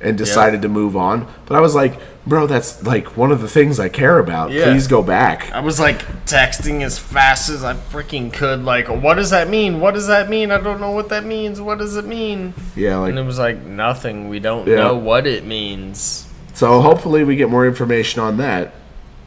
[0.04, 1.26] and decided to move on.
[1.46, 4.50] But I was like, bro, that's like one of the things I care about.
[4.50, 4.64] Yeah.
[4.64, 5.50] Please go back.
[5.52, 8.62] I was like texting as fast as I freaking could.
[8.64, 9.80] Like, what does that mean?
[9.80, 10.50] What does that mean?
[10.50, 11.60] I don't know what that means.
[11.60, 12.54] What does it mean?
[12.76, 14.28] Yeah, And it was like nothing.
[14.28, 14.76] We don't Yeah.
[14.76, 16.28] know what it means.
[16.52, 16.80] so.
[16.82, 18.74] Hopefully, we get more information on that,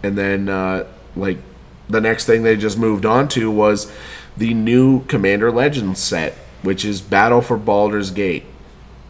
[0.04, 0.86] and then uh,
[1.16, 1.40] like
[1.90, 3.92] the next thing they just moved on to was
[4.38, 8.44] the new Commander Legends set, which is Battle for Baldur's Gate.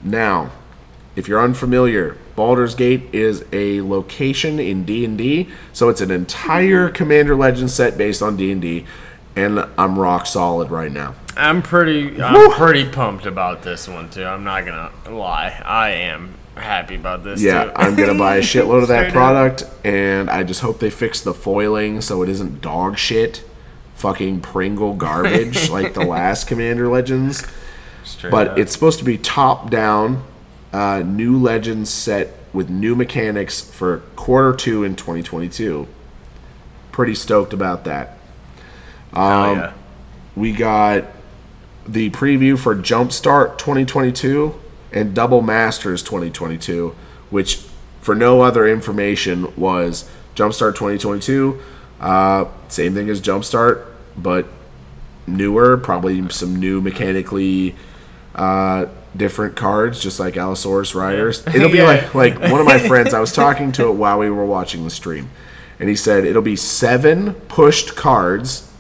[0.03, 0.51] Now,
[1.17, 7.35] if you're unfamiliar, Baldur's Gate is a location in D&D, so it's an entire Commander
[7.35, 8.85] Legends set based on D&D,
[9.35, 11.15] and I'm rock solid right now.
[11.35, 12.21] I'm pretty.
[12.21, 12.49] I'm Woo!
[12.51, 14.23] pretty pumped about this one too.
[14.23, 15.61] I'm not gonna lie.
[15.63, 17.41] I am happy about this.
[17.41, 17.71] Yeah.
[17.75, 21.33] I'm gonna buy a shitload of that product, and I just hope they fix the
[21.35, 23.43] foiling so it isn't dog shit,
[23.95, 27.45] fucking Pringle garbage like the last Commander Legends.
[28.03, 28.57] Straight But up.
[28.57, 30.23] it's supposed to be top down,
[30.73, 35.87] uh, new Legends set with new mechanics for quarter two in 2022.
[36.91, 38.17] Pretty stoked about that.
[39.13, 39.73] Um, yeah.
[40.35, 41.05] We got
[41.87, 44.59] the preview for Jumpstart 2022
[44.91, 46.95] and Double Masters 2022,
[47.29, 47.65] which,
[48.01, 51.59] for no other information, was Jumpstart 2022.
[51.99, 53.85] Uh, same thing as Jumpstart,
[54.17, 54.47] but
[55.25, 57.75] newer, probably some new mechanically
[58.35, 61.45] uh, different cards, just like Allosaurus Riders.
[61.47, 61.83] It'll be Yeah.
[61.85, 63.13] like like one of my friends.
[63.13, 65.29] I was talking to it while we were watching the stream,
[65.79, 68.71] and he said it'll be seven pushed cards,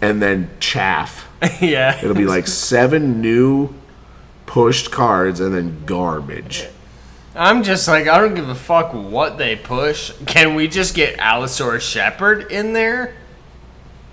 [0.00, 1.26] and then chaff.
[1.60, 1.98] yeah.
[2.02, 3.74] It'll be like seven new
[4.46, 6.66] pushed cards, and then garbage.
[7.34, 10.12] I'm just like I don't give a fuck what they push.
[10.26, 13.14] Can we just get Allosaurus Shepherd in there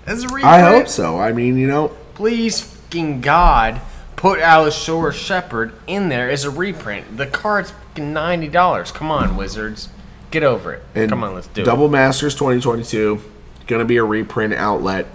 [0.06, 0.44] as a reprint?
[0.46, 1.18] I hope so.
[1.18, 3.80] I mean, you know, Please, fucking God,
[4.16, 7.16] put Allosaurus Shepherd in there as a reprint.
[7.16, 8.90] The card's ninety dollars.
[8.90, 9.88] Come on, Wizards,
[10.30, 10.82] get over it.
[10.94, 11.64] And Come on, let's do it.
[11.64, 11.90] Double it.
[11.90, 13.20] Masters 2022
[13.66, 15.06] going to be a reprint outlet.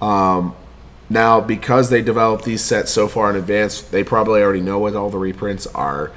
[0.00, 0.54] Um,
[1.08, 4.94] now because they developed these sets so far in advance, they probably already know what
[4.96, 6.12] all the reprints are.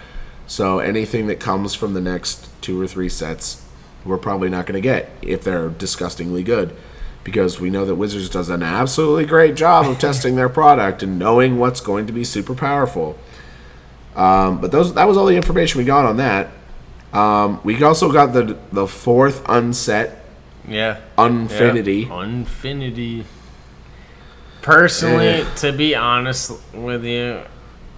[0.47, 3.65] So anything that comes from the next two or three sets,
[4.05, 6.75] we're probably not going to get if they're disgustingly good.
[7.23, 11.17] Because we know that Wizards does an absolutely great job of testing their product and
[11.17, 13.17] knowing what's going to be super powerful.
[14.15, 16.49] Um, but those that was all the information we got on that.
[17.13, 20.23] Um, we also got the the fourth unset
[20.67, 20.97] Yeah.
[21.17, 22.01] Unfinity.
[22.09, 22.19] Yeah.
[22.21, 23.25] Unfinity.
[24.61, 25.45] Personally, Eh.
[25.57, 27.41] to be honest with you,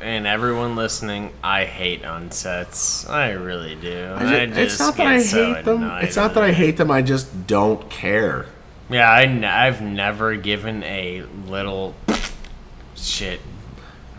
[0.01, 3.07] and everyone listening, I hate unsets.
[3.09, 4.13] I really do.
[4.15, 5.83] I I just, it's not that I so hate them.
[6.01, 6.89] It's not that I hate them.
[6.91, 8.47] I just don't care.
[8.89, 11.95] Yeah, I n- I've never given a little
[12.95, 13.41] shit.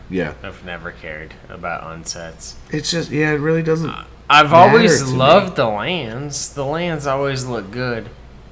[0.09, 2.55] Yeah, I've never cared about unsets.
[2.71, 3.33] it's just yeah.
[3.33, 3.91] It really doesn't.
[3.91, 6.53] Uh, I've Matter always to loved the lands.
[6.55, 8.09] The lands always look good.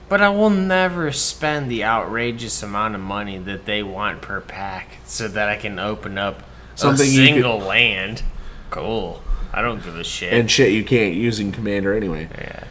[0.08, 4.98] But I will never spend the outrageous amount of money that they want per pack
[5.06, 6.42] so that I can open up
[6.74, 8.22] Something a you single land.
[8.70, 9.22] Cool.
[9.52, 10.32] I don't give a shit.
[10.32, 12.28] and shit you can't use in Commander anyway.
[12.36, 12.64] yeah.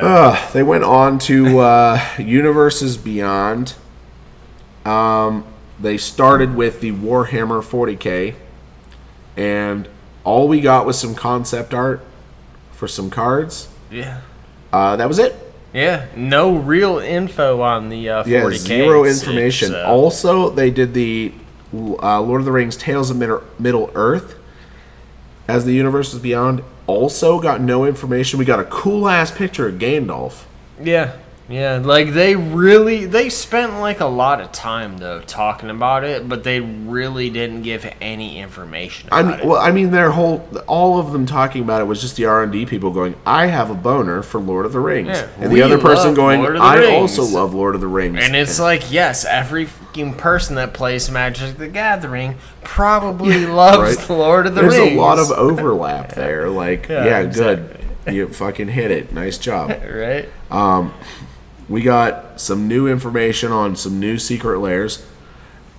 [0.00, 3.74] So Uh, they went on to uh, Universes Beyond.
[4.84, 5.44] Um,
[5.80, 8.34] they started with the Warhammer 40k,
[9.36, 9.88] and
[10.24, 12.00] all we got was some concept art
[12.72, 13.68] for some cards.
[13.90, 14.20] yeah.
[14.72, 15.36] Uh, that was it.
[15.72, 18.28] Yeah, no real info on the uh, 40k.
[18.28, 19.74] Yeah, zero information.
[19.74, 21.32] uh, Also, they did the
[21.72, 24.34] uh, Lord of the Rings Tales of Middle, Middle Earth
[25.46, 26.62] as the Universes Beyond.
[26.86, 28.38] Also, got no information.
[28.38, 30.44] We got a cool ass picture of Gandalf.
[30.80, 31.16] Yeah,
[31.48, 31.76] yeah.
[31.76, 36.42] Like they really they spent like a lot of time though talking about it, but
[36.42, 39.44] they really didn't give any information I mean, it.
[39.44, 42.42] well, I mean, their whole, all of them talking about it was just the R
[42.42, 45.52] and D people going, "I have a boner for Lord of the Rings," Yeah, and
[45.52, 48.18] the other person going, Lord of the "I Rings." also love Lord of the Rings."
[48.22, 54.10] and it's like, yes, every fucking person that plays Magic the Gathering probably loves right?
[54.10, 54.84] Lord of the There's Rings.
[54.86, 56.48] There's a lot of overlap there.
[56.48, 57.78] Like, Yeah, yeah, exactly.
[58.06, 59.12] good, you fucking hit it.
[59.12, 59.70] Nice job.
[59.94, 60.28] right.
[60.50, 60.92] Um,
[61.68, 65.04] we got some new information on some new secret lairs.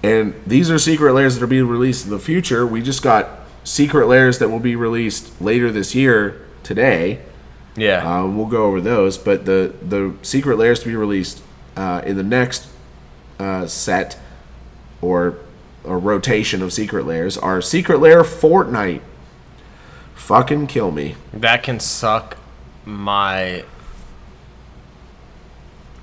[0.03, 2.65] And these are secret lairs that are being released in the future.
[2.65, 3.29] We just got
[3.63, 7.21] secret lairs that will be released later this year today.
[7.75, 8.21] Yeah.
[8.21, 11.43] um, we'll go over those but the the secret lairs to be released
[11.75, 12.69] uh, in the next
[13.37, 14.17] uh, set
[15.01, 15.37] or
[15.83, 19.01] a rotation of secret lairs are secret lair fortnite.
[20.15, 21.15] Fucking kill me.
[21.33, 22.37] That can suck
[22.85, 23.65] my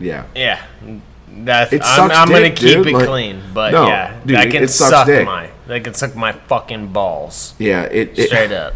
[0.03, 0.63] yeah yeah.
[1.35, 4.51] That's It I'm, I'm gonna keep dude, it like- clean, but No, yeah, dude, that
[4.51, 5.25] can it sucks suck dick.
[5.25, 8.75] my that can suck my fucking balls yeah it, it straight up.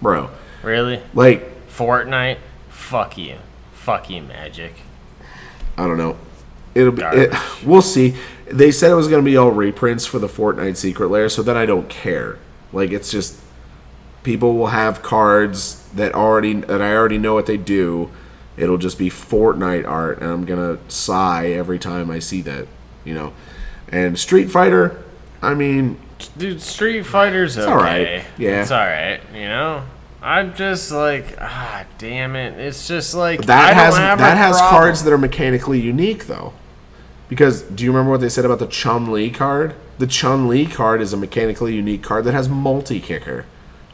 [0.00, 0.30] bro
[0.62, 1.02] Really?
[1.14, 2.38] like Fortnite?
[2.70, 3.36] Fuck you.
[3.72, 4.72] Fuck you, Magic.
[5.76, 6.16] I don't know.
[6.74, 7.02] It'll be.
[7.02, 7.32] It,
[7.64, 8.16] we'll see.
[8.50, 11.42] They said it was going to be all reprints for the Fortnite secret lair, so
[11.42, 12.38] then I don't care.
[12.72, 13.38] Like it's just
[14.24, 18.10] people will have cards that already that I already know what they do.
[18.58, 22.66] It'll just be Fortnite art, and I'm gonna sigh every time I see that.
[23.04, 23.32] You know,
[23.88, 25.02] and Street Fighter.
[25.40, 25.98] I mean,
[26.36, 27.70] Dude, Street Fighter's okay.
[27.70, 28.24] alright.
[28.36, 28.62] Yeah.
[28.62, 29.84] It's alright, you know?
[30.20, 32.58] I'm just like, ah, damn it.
[32.58, 34.80] It's just like that I has don't have that has problem.
[34.80, 36.52] cards that are mechanically unique though.
[37.28, 39.76] Because do you remember what they said about the Chun Li card?
[39.98, 43.46] The Chun Li card is a mechanically unique card that has multi kicker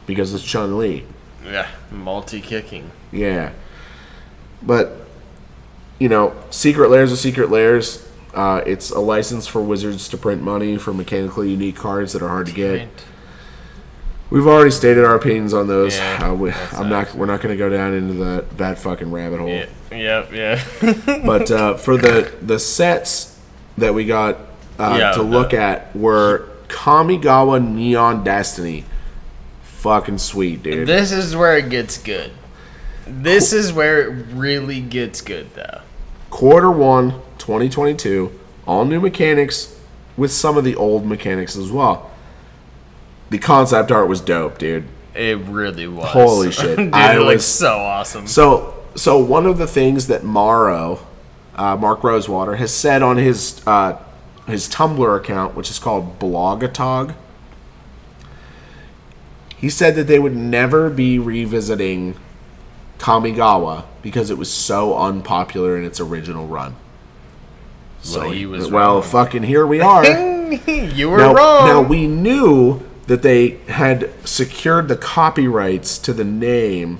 [0.07, 1.05] because it's Chun Li.
[1.45, 2.89] Yeah, multi kicking.
[3.11, 3.51] Yeah.
[4.65, 5.05] But
[5.99, 8.07] you know, secret lairs are secret lairs.
[8.33, 12.27] Uh, it's a license for wizards to print money for mechanically unique cards that are
[12.27, 12.89] hard to get.
[14.29, 15.95] We've already stated our opinions on those.
[15.95, 17.13] Yeah, uh, we, I'm not.
[17.13, 19.47] We're not going to go down into that that fucking rabbit hole.
[19.49, 20.63] Yeah, yep, yeah.
[21.25, 23.39] but uh, for the the sets
[23.77, 24.37] that we got
[24.79, 28.83] uh, Yeah, to look at were Kamigawa Neon Destiny.
[29.63, 30.87] Fucking sweet, dude.
[30.87, 32.31] this is where it gets good.
[33.07, 35.81] This is where it really gets good, though.
[36.29, 38.31] Quarter one, 2022.
[38.65, 39.79] All new mechanics
[40.17, 42.09] with some of the old mechanics as well.
[43.29, 44.85] The concept art was dope, dude.
[45.13, 46.07] It really was.
[46.07, 46.77] Holy shit.
[46.77, 48.27] Dude, I it looks was- so awesome.
[48.27, 50.99] So, so one of the things that MaRo,
[51.55, 53.97] uh, Mark Rosewater, has said on his uh,
[54.47, 57.15] his Tumblr account, which is called Blogatog,
[59.57, 62.15] he said that they would never be revisiting
[62.99, 66.75] Kamigawa because it was so unpopular in its original run.
[68.01, 69.03] So Well, he was well, wrong.
[69.03, 70.05] fucking here we are.
[70.67, 71.67] you were Now, wrong.
[71.67, 76.99] now we knew that they had secured the copyrights to the name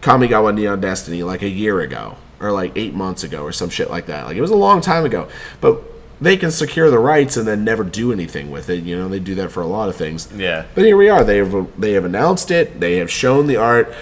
[0.00, 3.90] Kamigawa Neon Destiny like a year ago or like eight months ago or some shit
[3.90, 4.26] like that.
[4.26, 5.28] Like it was a long time ago,
[5.60, 5.80] but
[6.20, 8.82] they can secure the rights and then never do anything with it.
[8.84, 10.28] You know, they do that for a lot of things.
[10.34, 10.64] Yeah.
[10.74, 11.22] But here we are.
[11.24, 12.80] They have they have announced it.
[12.80, 13.92] They have shown the art.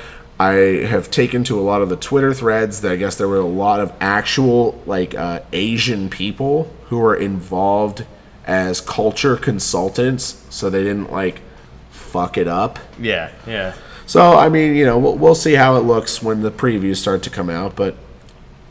[0.41, 2.81] I have taken to a lot of the Twitter threads.
[2.81, 7.15] That I guess there were a lot of actual like uh, Asian people who were
[7.15, 8.07] involved
[8.47, 11.43] as culture consultants, so they didn't like
[11.91, 12.79] fuck it up.
[12.99, 13.75] yeah, yeah.
[14.07, 17.23] So I mean, you know, we'll, we'll see how it looks when the previews start
[17.25, 17.77] to come out.
[17.77, 17.97] But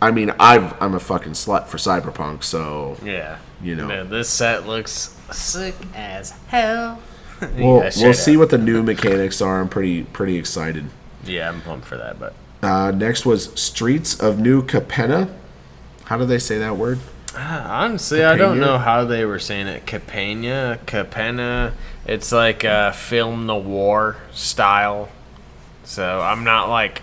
[0.01, 3.38] I mean, I've, I'm a fucking slut for Cyberpunk, so Yeah.
[3.61, 3.88] You know.
[3.88, 6.99] Man, this set looks sick as hell.
[7.41, 9.61] we'll, Yeah, we'll see what the new mechanics are.
[9.61, 10.89] I'm pretty pretty excited.
[11.30, 15.30] Yeah, I'm pumped for that, but Uh, next was Streets of New Capenna.
[16.05, 16.99] How do they say that word?
[17.36, 19.86] Ah, honestly, I don't know how they were saying it.
[19.86, 21.73] Capena, Capenna.
[22.05, 25.09] It's like a film noir style.
[25.84, 27.01] So I'm not like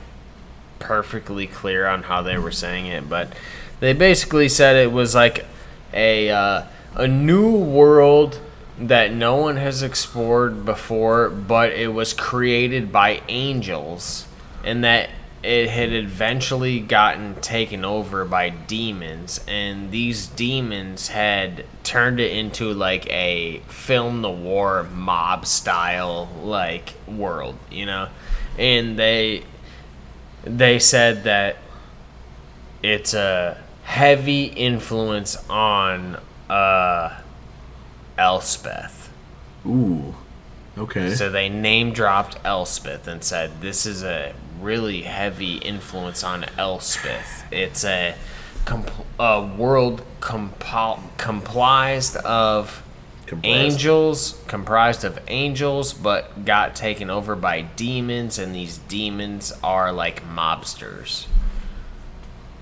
[0.78, 3.32] perfectly clear on how they were saying it, but
[3.80, 5.46] they basically said it was like
[5.92, 6.62] a uh,
[6.94, 8.40] a new world
[8.78, 14.26] that no one has explored before, but it was created by angels,
[14.64, 15.10] and that
[15.42, 22.72] it had eventually gotten taken over by demons, and these demons had turned it into
[22.72, 28.08] like a film noir mob style like world, you know,
[28.58, 29.44] and they
[30.44, 31.56] they said that
[32.82, 36.18] it's a heavy influence on
[36.50, 37.20] uh,
[38.18, 39.10] Elspeth.
[39.66, 40.14] Ooh.
[40.78, 41.14] Okay.
[41.14, 47.44] So they name dropped Elspeth and said this is a really heavy influence on Elspeth.
[47.50, 48.14] It's a,
[48.64, 52.82] comp- a world comprised of
[53.26, 53.46] Comprised.
[53.46, 60.22] angels, comprised of angels, but got taken over by demons, and these demons are like
[60.24, 61.26] mobsters.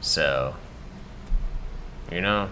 [0.00, 0.54] So,
[2.10, 2.48] you know.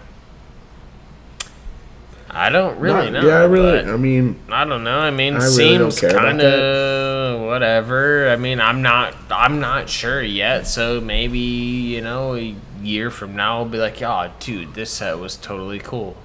[2.35, 3.27] I don't really Not- know.
[3.29, 3.79] yeah, I really.
[3.79, 4.99] I mean, I don't know.
[4.99, 8.29] I mean, I really seems kind of whatever.
[8.29, 9.13] I mean, I'm not.
[9.29, 10.65] I'm not sure yet.
[10.67, 15.19] So maybe you know, a year from now, I'll be like, "Yeah, dude, this set
[15.19, 16.15] was totally cool."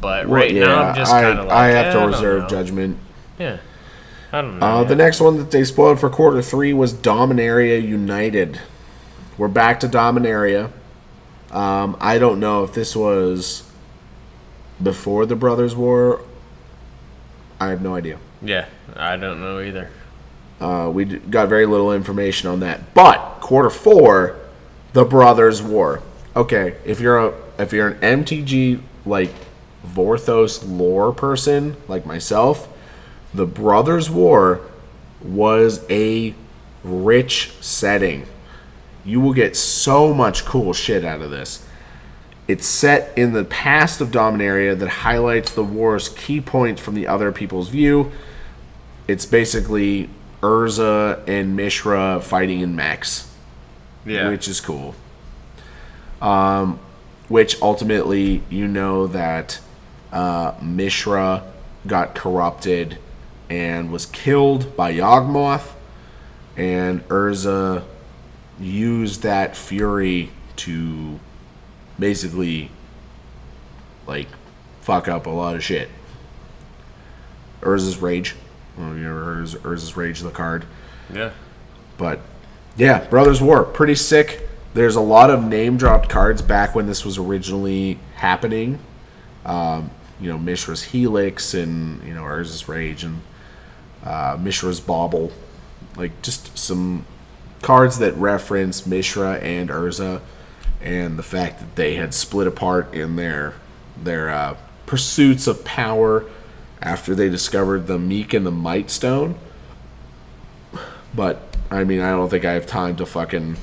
[0.00, 2.04] But well, right yeah, now, I'm just kind of like, I have "Eh, to I
[2.06, 2.98] reserve judgment.
[3.38, 3.58] Yeah,
[4.32, 4.66] I don't know.
[4.66, 8.60] Uh, the next one that they spoiled for quarter three was Dominaria United.
[9.38, 10.70] We're back to Dominaria.
[11.52, 13.69] Um, I don't know if this was
[14.82, 16.22] before the Brothers War.
[17.58, 18.18] I have no idea.
[18.42, 18.66] yeah,
[18.96, 19.90] I don't know either.
[20.60, 22.94] Uh, we d- got very little information on that.
[22.94, 24.36] But quarter four,
[24.92, 26.02] the Brothers War.
[26.36, 29.30] Okay, if you're a if you're an MTG like
[29.86, 32.68] Vorthos lore person like myself,
[33.34, 34.60] the Brothers War
[35.22, 36.34] was a
[36.84, 38.26] rich setting.
[39.04, 41.66] You will get so much cool shit out of this.
[42.50, 47.06] It's set in the past of Dominaria that highlights the war's key points from the
[47.06, 48.10] other people's view.
[49.06, 50.10] It's basically
[50.42, 53.32] Urza and Mishra fighting in mechs,
[54.04, 54.96] Yeah, which is cool.
[56.20, 56.80] Um,
[57.28, 59.60] which ultimately, you know that
[60.12, 61.44] uh, Mishra
[61.86, 62.98] got corrupted
[63.48, 65.68] and was killed by Yawgmoth,
[66.56, 67.84] and Urza
[68.58, 71.20] used that fury to
[72.00, 72.70] basically
[74.06, 74.26] like
[74.80, 75.88] fuck up a lot of shit.
[77.60, 78.34] Urza's Rage.
[78.76, 80.64] Well, you ever heard Urza's Rage, the card?
[81.12, 81.32] yeah,
[81.98, 82.20] But
[82.76, 84.48] yeah, Brothers War, pretty sick.
[84.72, 88.78] There's a lot of name dropped cards back when this was originally happening.
[89.44, 89.90] Um,
[90.20, 93.20] you know, Mishra's Helix and, you know, Urza's Rage and
[94.04, 95.32] uh, Mishra's Bauble.
[95.96, 97.04] Like, just some
[97.62, 100.20] cards that reference Mishra and Urza
[100.80, 103.54] and the fact that they had split apart in their
[104.02, 104.56] their uh,
[104.86, 106.24] pursuits of power
[106.80, 109.38] after they discovered the Meek and the Might Stone.
[111.14, 113.56] But I mean, I don't think I have time to fucking,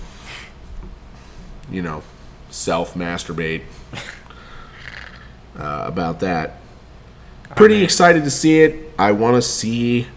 [1.71, 2.03] you know,
[2.49, 3.63] self masturbate
[5.57, 6.57] uh, about that.
[7.55, 8.93] Pretty excited to see it.
[8.99, 10.07] I want to see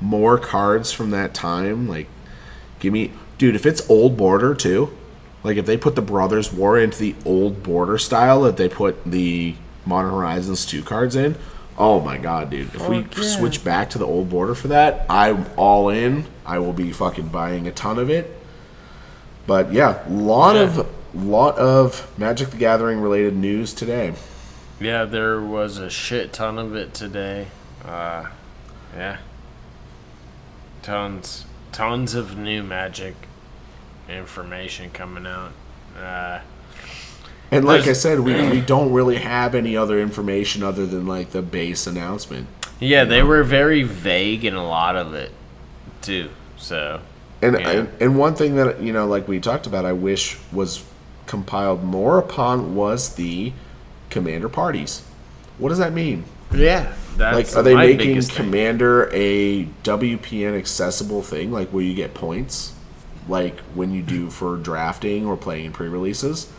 [0.00, 1.88] more cards from that time.
[1.88, 2.06] Like,
[2.78, 4.95] give me, dude, if it's old border too,
[5.46, 9.04] like if they put the Brothers War into the old border style that they put
[9.04, 9.54] the
[9.86, 11.36] Modern Horizons 2 cards in,
[11.78, 12.74] oh my god, dude.
[12.74, 13.06] If we yeah.
[13.22, 16.24] switch back to the old border for that, I'm all in.
[16.44, 18.36] I will be fucking buying a ton of it.
[19.46, 20.62] But yeah, lot Yeah.
[20.62, 24.14] of lot of Magic the Gathering related news today.
[24.80, 25.04] yeah.
[25.04, 27.46] There was a shit ton of it today.
[27.84, 28.26] Uh,
[28.96, 29.18] yeah,
[30.82, 33.14] tons, tons of new magic
[34.08, 35.52] information coming out.
[36.00, 36.40] Uh,
[37.50, 41.30] And like I said, we, we don't really have any other information other than like
[41.30, 42.48] the base announcement.
[42.80, 45.30] Yeah, they were very vague in a lot of it,
[46.02, 46.28] too.
[46.56, 47.00] So,
[47.40, 47.70] And, Yeah.
[47.70, 50.84] and and one thing that you know, like we talked about, I wish was
[51.26, 53.52] compiled more upon was the
[54.10, 55.02] commander parties.
[55.58, 56.24] What does that mean?
[56.52, 58.44] yeah, that's like, are they my making biggest thing.
[58.46, 62.72] commander a WPN accessible thing, like where you get points,
[63.28, 66.50] like when you do for drafting or playing in pre-releases?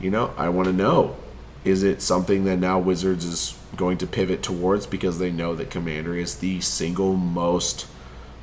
[0.00, 1.16] You know, I want to know.
[1.64, 5.70] Is it something that now Wizards is going to pivot towards because they know that
[5.70, 7.86] Commander is the single most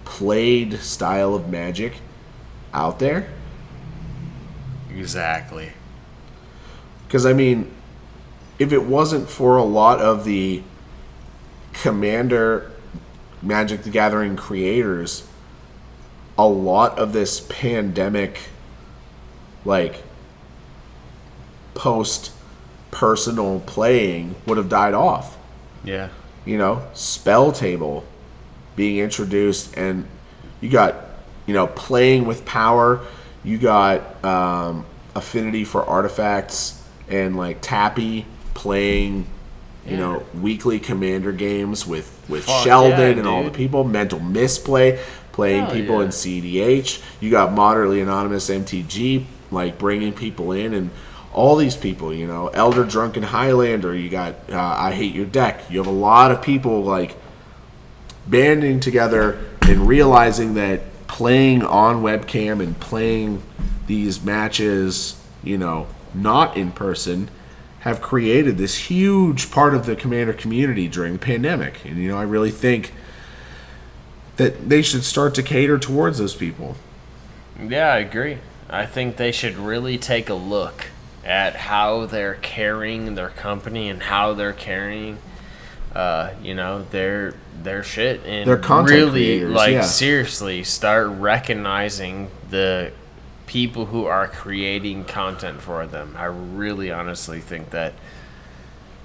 [0.03, 1.93] played style of Magic
[2.73, 3.29] out there?
[4.93, 5.71] Exactly.
[7.07, 7.71] Because I mean,
[8.59, 10.63] if it wasn't for a lot of the
[11.73, 12.71] Commander
[13.41, 15.27] Magic the Gathering creators
[16.37, 18.39] a lot of this pandemic,
[19.65, 20.03] like
[21.73, 22.31] post
[22.91, 25.37] personal playing, would have died off.
[25.83, 26.09] Yeah.
[26.45, 28.03] You know, SpellTable
[28.75, 30.05] being introduced, and
[30.61, 30.95] you got
[31.45, 33.01] you know playing with power.
[33.43, 39.27] You got um, affinity for artifacts and like Tappy playing.
[39.85, 43.83] You know, weekly commander games with with Fuck Sheldon yeah, and all the people.
[43.83, 44.97] Mental misplay
[45.33, 46.05] playing people yeah.
[46.05, 47.03] in CDH.
[47.19, 50.89] You got moderately anonymous MTG like bringing people in and
[51.33, 52.13] all these people.
[52.13, 53.93] You know, Elder Drunken Highlander.
[53.93, 55.69] You got uh, I hate your deck.
[55.69, 57.17] You have a lot of people like
[58.25, 63.43] banding together and realizing that playing on webcam and playing
[63.87, 67.29] these matches, you know, not in person,
[67.79, 71.83] have created this huge part of the commander community during the pandemic.
[71.83, 72.93] And, you know, I really think
[74.37, 76.75] that they should start to cater towards those people.
[77.61, 78.39] Yeah, I agree.
[78.69, 80.87] I think they should really take a look
[81.23, 85.19] at how they're carrying their company and how they're carrying,
[85.93, 89.81] uh, you know, their their shit and Their content really creators, like yeah.
[89.81, 92.91] seriously start recognizing the
[93.45, 96.15] people who are creating content for them.
[96.17, 97.93] I really honestly think that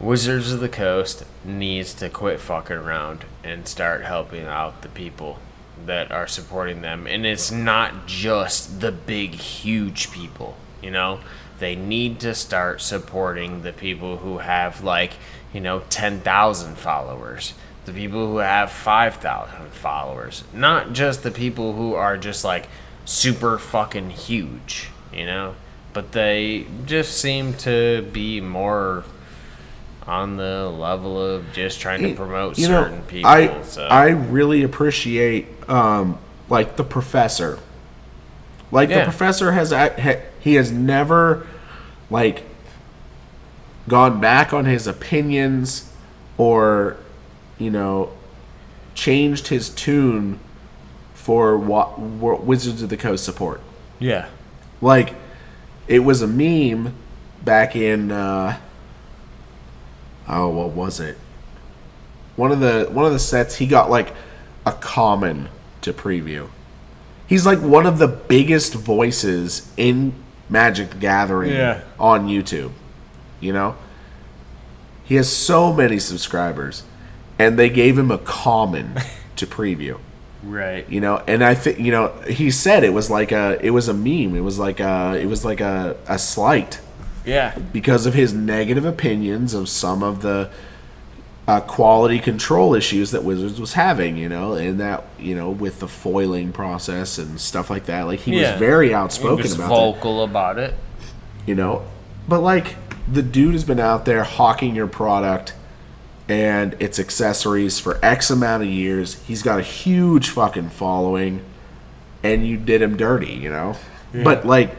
[0.00, 5.38] Wizards of the Coast needs to quit fucking around and start helping out the people
[5.86, 7.08] that are supporting them.
[7.08, 11.18] And it's not just the big, huge people, you know?
[11.58, 15.14] They need to start supporting the people who have, like,
[15.52, 21.94] you know, 10,000 followers, the people who have 5,000 followers, not just the people who
[21.94, 22.68] are just, like,
[23.04, 25.56] super fucking huge, you know?
[25.92, 29.02] But they just seem to be more
[30.08, 33.30] on the level of just trying to promote you certain know, people.
[33.30, 33.86] I so.
[33.86, 37.58] I really appreciate um, like the professor.
[38.72, 39.70] Like the professor has
[40.40, 41.46] he has never
[42.10, 42.44] like
[43.86, 45.92] gone back on his opinions
[46.36, 46.96] or
[47.58, 48.12] you know
[48.94, 50.38] changed his tune
[51.14, 53.60] for what Wizards of the Coast support.
[53.98, 54.28] yeah.
[54.80, 55.14] Like
[55.86, 56.94] it was a meme
[57.44, 58.58] back in uh
[60.28, 61.16] oh what was it?
[62.36, 64.14] One of the one of the sets he got like
[64.66, 65.48] a common
[65.82, 66.48] to preview.
[67.26, 70.12] He's like one of the biggest voices in
[70.48, 71.82] Magic the Gathering Yeah.
[71.98, 72.72] on YouTube.
[73.40, 73.76] You know?
[75.04, 76.82] He has so many subscribers
[77.38, 78.94] and they gave him a common
[79.36, 79.98] to preview
[80.42, 80.88] Right.
[80.88, 83.88] you know and i think you know he said it was like a it was
[83.88, 86.80] a meme it was like a it was like a, a slight
[87.24, 87.56] Yeah.
[87.72, 90.50] because of his negative opinions of some of the
[91.46, 95.80] uh, quality control issues that wizards was having you know and that you know with
[95.80, 98.50] the foiling process and stuff like that like he Yeah.
[98.52, 100.74] was very outspoken was about that vocal about it.
[101.46, 101.84] you know
[102.28, 102.76] but like
[103.10, 105.54] the dude has been out there hawking your product
[106.28, 111.42] and its accessories for x amount of years he's got a huge fucking following
[112.22, 113.74] and you did him dirty you know
[114.12, 114.74] but like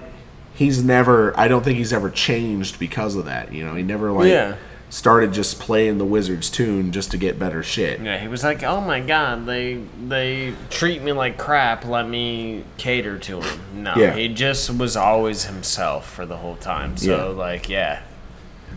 [0.59, 4.11] he's never i don't think he's ever changed because of that you know he never
[4.11, 4.55] like Yeah.
[4.89, 8.61] started just playing the wizard's tune just to get better shit Yeah, he was like,
[8.63, 11.85] "Oh my god, they they treat me like crap.
[11.85, 14.13] Let me cater to him." No, Yeah.
[14.15, 16.97] he just was always himself for the whole time.
[16.97, 17.23] So Yeah.
[17.45, 17.99] like, yeah,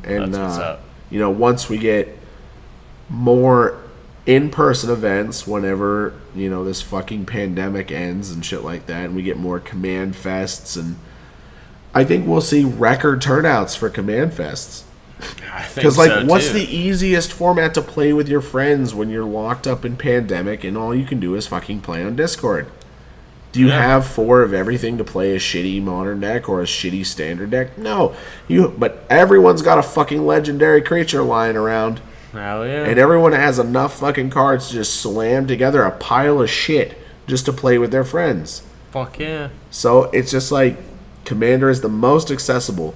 [0.05, 0.81] and uh, up.
[1.11, 2.17] you know once we get
[3.09, 3.79] more
[4.27, 9.23] in-person events whenever you know this fucking pandemic ends and shit like that and we
[9.23, 10.97] get more command fests and
[11.95, 14.83] i think we'll see record turnouts for command fests
[15.75, 16.55] because like so, what's too.
[16.55, 20.77] the easiest format to play with your friends when you're locked up in pandemic and
[20.77, 22.67] all you can do is fucking play on discord
[23.53, 23.81] do you Yeah.
[23.83, 27.79] have four of everything to play a shitty modern deck or a shitty standard deck
[27.79, 28.17] no
[28.49, 32.01] you but everyone's got a fucking legendary creature lying around
[32.33, 32.85] Hell yeah.
[32.87, 37.45] and everyone has enough fucking cards to just slam together a pile of shit just
[37.45, 38.63] to play with their friends.
[38.91, 39.51] Fuck yeah.
[39.71, 40.79] So it's just like
[41.25, 42.95] Commander is the most accessible,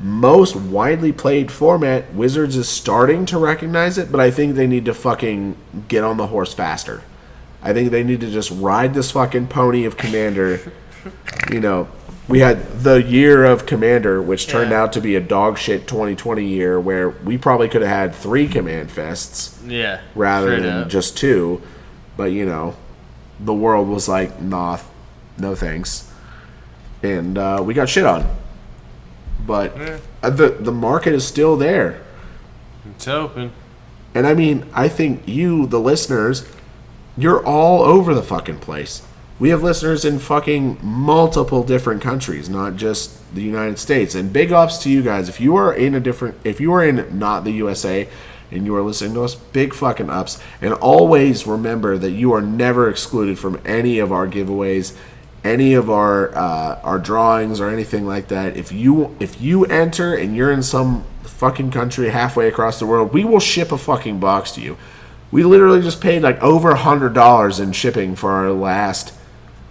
[0.00, 2.12] most widely played format.
[2.14, 5.56] Wizards is starting to recognize it, but I think they need to fucking
[5.88, 7.02] get on the horse faster.
[7.62, 10.72] I think they need to just ride this fucking pony of Commander.
[11.50, 11.86] you know,
[12.28, 14.82] we had the year of Commander, which turned Yeah.
[14.82, 18.48] out to be a dog shit 2020 year where we probably could have had three
[18.48, 20.00] Command Fests Yeah.
[20.16, 20.88] rather than up.
[20.88, 21.60] just two.
[22.16, 22.74] But you know,
[23.38, 24.78] the world was like, nah,
[25.38, 26.08] no thanks,
[27.02, 28.26] and uh, we got shit on.
[29.46, 29.76] But
[30.22, 32.00] uh, the the market is still there,
[32.94, 33.50] It's open.
[34.14, 36.46] and I mean, I think you, the listeners,
[37.16, 39.02] you're all over the fucking place.
[39.40, 44.14] We have listeners in fucking multiple different countries, not just the United States.
[44.14, 45.28] And big ups to you guys.
[45.28, 48.08] If you are in a different, if you are in not the USA
[48.52, 50.38] and you are listening to us, big fucking ups.
[50.60, 54.94] And always remember that you are never excluded from any of our giveaways,
[55.44, 58.56] any of our uh, our drawings or anything like that.
[58.56, 63.12] If you if you enter and you're in some fucking country halfway across the world,
[63.12, 64.76] we will ship a fucking box to you.
[65.30, 69.12] We literally just paid like over a hundred dollars in shipping for our last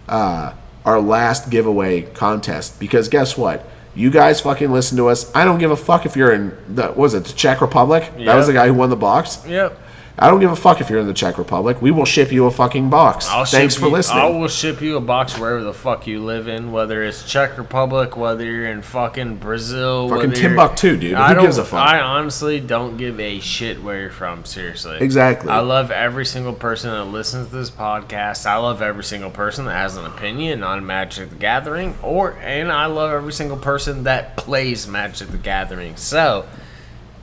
[0.10, 0.54] uh,
[0.84, 3.68] our last giveaway contest because guess what?
[3.94, 5.34] You guys fucking listen to us.
[5.36, 8.10] I don't give a fuck if you're in the what was it the Czech Republic?
[8.18, 9.46] That was the guy who won the box.
[9.46, 9.78] Yep.
[10.20, 11.82] I don't give a fuck if you're in the Czech Republic.
[11.82, 13.28] We will ship you a fucking box.
[13.30, 14.22] I'll Thanks for you- listening.
[14.24, 17.58] I will ship you a box wherever the fuck you live in, whether it's Czech
[17.58, 21.14] Republic, whether you're in fucking Brazil, Fucking Timbuktu, dude.
[21.14, 21.80] I Who gives a fuck?
[21.80, 24.46] I honestly don't give a shit where you're from.
[24.46, 25.50] Seriously, Exactly.
[25.50, 28.46] I love every single person that listens to this podcast.
[28.46, 32.72] I love every single person that has an opinion on Magic the Gathering, or and
[32.72, 35.96] I love every single person that plays Magic the Gathering.
[35.96, 36.46] So,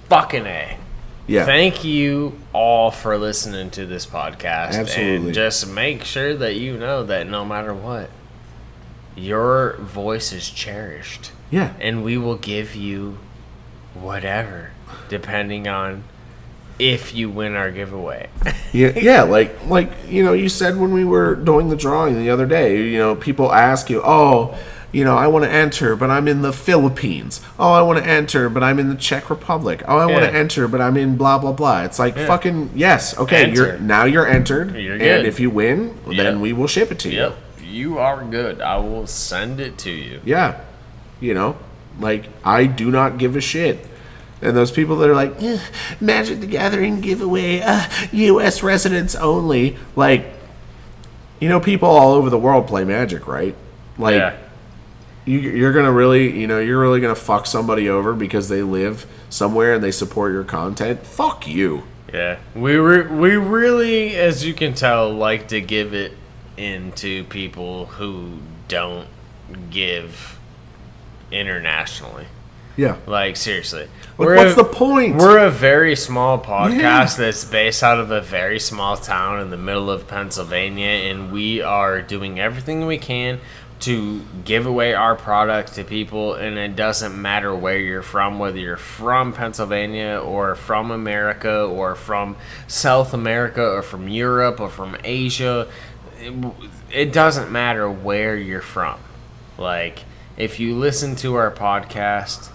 [0.08, 0.78] fucking a.
[1.28, 1.44] yeah.
[1.44, 4.72] Thank you all for listening to this podcast.
[4.74, 5.26] Absolutely.
[5.26, 8.10] And just make sure that you know that no matter what,
[9.16, 11.30] your voice is cherished.
[11.50, 11.74] yeah.
[11.80, 13.18] And we will give you
[13.94, 14.70] whatever,
[15.08, 16.04] depending on
[16.78, 18.28] if you win our giveaway.
[18.72, 22.30] Yeah, yeah, like like you know, you said when we were doing the drawing the
[22.30, 24.56] other day, you know, people ask you, "Oh,
[24.90, 27.40] you know, I want to enter, but I'm in the Philippines.
[27.58, 29.82] Oh, I want to enter, but I'm in the Czech Republic.
[29.86, 30.30] Oh, I want Yeah.
[30.30, 32.26] to enter, but I'm in blah blah blah." It's like Yeah.
[32.26, 36.36] fucking yes, okay, you're now you're entered, You're and if you win, then Yep.
[36.36, 37.18] we will ship it to you.
[37.18, 37.36] yep.
[37.62, 38.62] You are good.
[38.62, 40.20] I will send it to you.
[40.24, 40.54] Yeah,
[41.20, 41.56] you know,
[42.00, 43.84] like I do not give a shit.
[44.40, 45.58] And those people that are like, "Eh,
[46.00, 47.82] Magic the Gathering giveaway, uh,
[48.12, 48.62] U.S.
[48.62, 49.76] residents only.
[49.96, 50.32] Like,
[51.40, 53.54] you know, people all over the world play Magic, right?
[53.98, 54.32] Like, yeah.
[55.28, 59.06] You, you're gonna really, you know, you're really gonna fuck somebody over because they live
[59.30, 61.06] somewhere and they support your content.
[61.06, 61.82] Fuck you.
[62.12, 66.12] Yeah, we re- we really, as you can tell, like to give it
[66.56, 69.06] into people who don't
[69.70, 70.38] give
[71.30, 72.26] internationally.
[72.76, 72.96] Yeah.
[73.06, 75.16] Like seriously, Like, what's the point?
[75.16, 77.04] We're a very small podcast Yeah.
[77.16, 81.60] that's based out of a very small town in the middle of Pennsylvania, and we
[81.60, 83.40] are doing everything we can
[83.80, 86.34] to give away our product to people.
[86.34, 91.94] And it doesn't matter where you're from, whether you're from Pennsylvania or from America or
[91.94, 95.68] from South America or from Europe or from Asia.
[96.18, 96.52] It,
[96.92, 98.98] it doesn't matter where you're from.
[99.56, 100.04] Like,
[100.36, 102.50] if you listen to our podcast,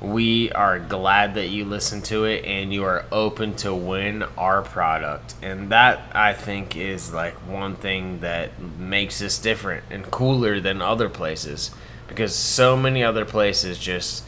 [0.00, 4.62] we are glad that you listen to it and you are open to win our
[4.62, 5.34] product.
[5.42, 10.80] And that, I think, is like one thing that makes us different and cooler than
[10.80, 11.72] other places.
[12.06, 14.24] Because so many other places just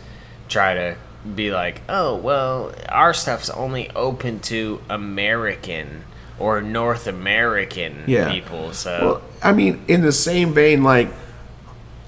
[0.49, 0.97] try to
[1.35, 6.05] be like, oh, well, our stuff's only open to American
[6.39, 8.33] or North American Yeah.
[8.33, 8.73] people.
[8.73, 11.09] So, Well, I mean, in the same vein, like,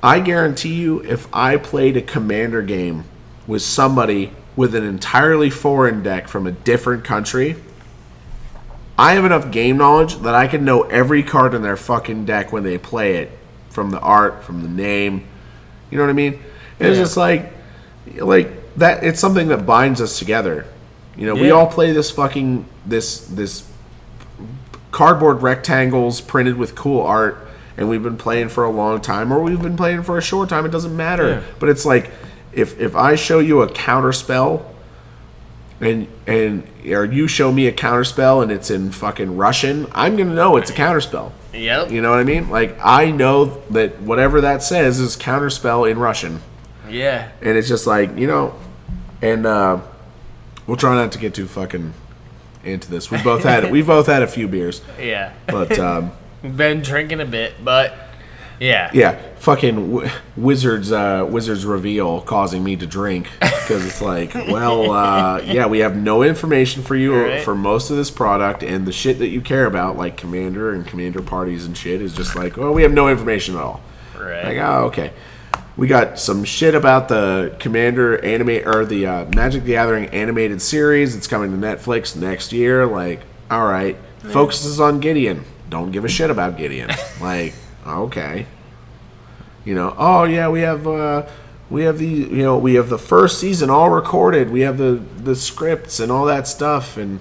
[0.03, 3.05] I guarantee you, if I played a commander game
[3.47, 7.57] with somebody with an entirely foreign deck from a different country,
[8.99, 12.53] I have enough game knowledge that I can know every card in their fucking deck
[12.53, 13.31] when they play it
[13.71, 15.25] from the art, from the name.
[15.91, 16.39] You know what I mean?
[16.79, 17.03] It's Yeah.
[17.03, 17.53] just like,
[18.17, 19.03] like that.
[19.03, 20.67] It's something that binds us together.
[21.17, 23.65] You know, we all play this fucking this this
[24.91, 29.41] cardboard rectangles printed with cool art and we've been playing for a long time or
[29.41, 31.41] we've been playing for a short time it doesn't matter Yeah.
[31.59, 32.11] but it's like
[32.53, 34.69] if if i show you a counter spell
[35.81, 40.17] and and or you show me a counter spell and it's in fucking russian i'm
[40.17, 41.91] gonna know it's a counter spell yep.
[41.91, 45.85] you know what i mean like i know that whatever that says is counter spell
[45.85, 46.41] in russian
[46.89, 47.31] Yeah.
[47.41, 48.55] and it's just like you know
[49.21, 49.81] and uh
[50.67, 51.93] we'll try not to get too fucking
[52.65, 55.33] into this we both had we both had a few beers Yeah.
[55.47, 57.95] but um Been drinking a bit, but
[58.61, 58.91] yeah.
[58.93, 64.91] Yeah, fucking w- wizards, uh, wizards reveal causing me to drink because it's like, well,
[64.91, 67.43] uh, yeah, we have no information for you Right.
[67.43, 70.87] for most of this product, and the shit that you care about, like commander and
[70.87, 73.81] commander parties and shit, is just like, oh, we have no information at all.
[74.19, 74.45] Right.
[74.45, 75.13] Like, oh, okay.
[75.77, 80.61] We got some shit about the Commander anime or the uh, Magic the Gathering animated
[80.61, 81.17] series.
[81.17, 82.85] It's coming to Netflix next year.
[82.87, 85.45] Like, all right, focuses on Gideon.
[85.71, 86.91] Don't give a shit about Gideon.
[87.23, 87.55] like,
[87.87, 88.47] okay,
[89.65, 89.95] you know.
[89.99, 91.27] Oh yeah, we have uh,
[91.71, 94.51] we have the you know we have the first season all recorded.
[94.51, 97.21] We have the the scripts and all that stuff, and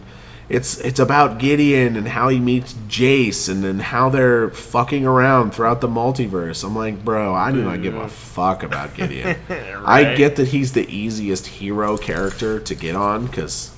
[0.50, 5.52] it's it's about Gideon and how he meets Jace and then how they're fucking around
[5.52, 6.66] throughout the multiverse.
[6.66, 9.38] I'm like, bro, I do not give a fuck about Gideon.
[9.50, 13.74] I get that he's the easiest hero character to get on because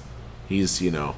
[0.50, 1.16] he's you know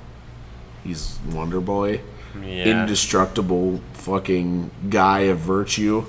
[0.83, 2.01] he's Wonder Boy,
[2.43, 2.81] Yeah.
[2.81, 6.05] indestructible fucking guy of virtue.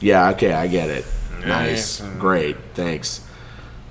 [0.00, 1.04] Yeah, okay, I get it.
[1.44, 3.26] Nice, great, thanks.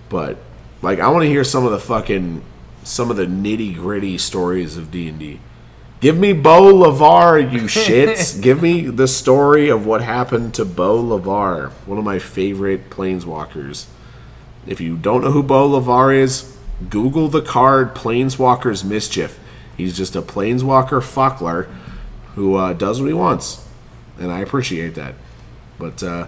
[0.10, 0.38] But
[0.82, 2.44] like, I want to hear some of the fucking
[2.84, 5.40] some of the nitty gritty stories of D and D.
[6.00, 8.42] Give me Bo Levar, you shits.
[8.42, 13.86] Give me the story of what happened to Bo Levar, one of my favorite planeswalkers.
[14.66, 16.56] If you don't know who Bo Levar is,
[16.90, 19.40] Google the card Planeswalker's Mischief.
[19.80, 21.68] He's just a Planeswalker fuckler
[22.36, 23.66] who uh, does what he wants.
[24.20, 25.16] And I appreciate that.
[25.80, 26.28] But uh,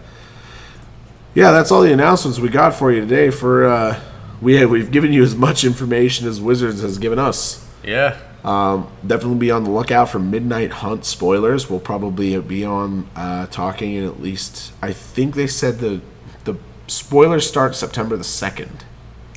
[1.35, 3.29] yeah, that's all the announcements we got for you today.
[3.29, 3.99] For uh,
[4.41, 7.67] we have, we've given you as much information as Wizards has given us.
[7.83, 8.17] yeah.
[8.43, 11.69] Um, definitely be on the lookout for Midnight Hunt spoilers.
[11.69, 14.73] We'll probably be on uh, talking in at least.
[14.81, 16.01] I think they said the
[16.45, 16.55] the
[16.87, 18.83] spoilers start September the second.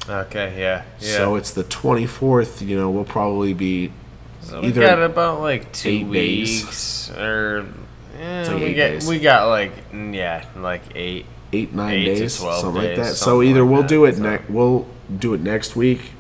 [0.09, 0.59] Okay.
[0.59, 0.85] Yeah.
[1.01, 1.17] Yeah.
[1.19, 2.63] So it's the twenty fourth.
[2.63, 3.93] You know, we'll probably be
[4.45, 6.63] So we got about like two eight days.
[6.65, 7.67] weeks, or
[8.19, 9.07] eh, like we got days.
[9.09, 11.27] we got like yeah, like eight.
[11.53, 13.15] eight nine Eight to days, 12 something like days, that.
[13.17, 14.23] So either like we'll that, do it so.
[14.23, 14.51] next.
[14.51, 14.87] We'll
[15.19, 16.13] do it next week,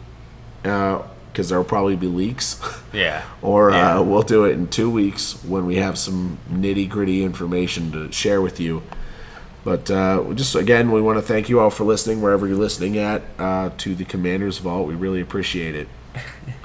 [0.63, 2.61] because there'll probably be leaks.
[2.95, 3.25] Yeah.
[3.43, 3.99] or Yeah.
[3.99, 8.13] uh, we'll do it in two weeks when we have some nitty gritty information to
[8.13, 8.85] share with you.
[9.65, 12.97] But uh, just again, we want to thank you all for listening wherever you're listening
[12.97, 14.87] at uh, to the Commander's Vault.
[14.87, 15.89] We really appreciate it.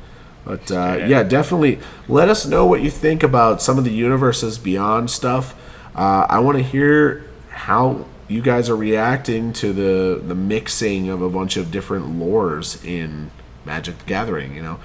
[0.50, 1.22] But uh, yeah.
[1.22, 1.78] definitely
[2.08, 5.54] let us know what you think about some of the universes beyond stuff.
[5.96, 11.22] Uh, I want to hear how you guys are reacting to the the mixing of
[11.22, 13.30] a bunch of different lores in
[13.64, 14.56] Magic the Gathering.
[14.56, 14.80] You know,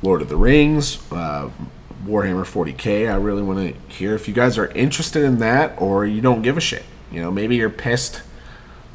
[0.00, 1.50] Lord of the Rings, uh,
[2.06, 3.12] Warhammer 40k.
[3.12, 6.40] I really want to hear if you guys are interested in that or you don't
[6.40, 6.84] give a shit.
[7.12, 8.22] You know, maybe you're pissed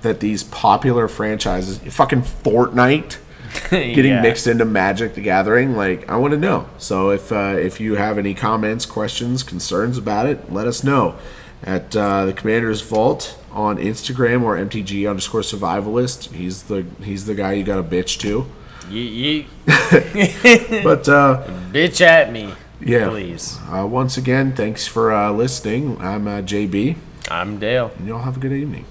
[0.02, 3.18] that these popular franchises, fucking Fortnite,
[3.70, 4.22] getting Yeah.
[4.22, 5.76] mixed into Magic the Gathering.
[5.76, 6.68] Like, I want to know.
[6.78, 11.16] So if uh, if you have any comments, questions, concerns about it, let us know
[11.64, 16.32] at uh, the Commander's Vault on Instagram or MTG underscore Survivalist.
[16.34, 18.46] He's the he's the guy you got a bitch to.
[18.90, 19.48] Ye- ye-
[20.84, 23.58] But uh, bitch at me, yeah, please.
[23.70, 26.00] Uh, once again, thanks for uh, listening.
[26.02, 26.96] I'm uh, JB,
[27.30, 27.92] I'm Dale.
[27.98, 28.86] and y'all have a good evening.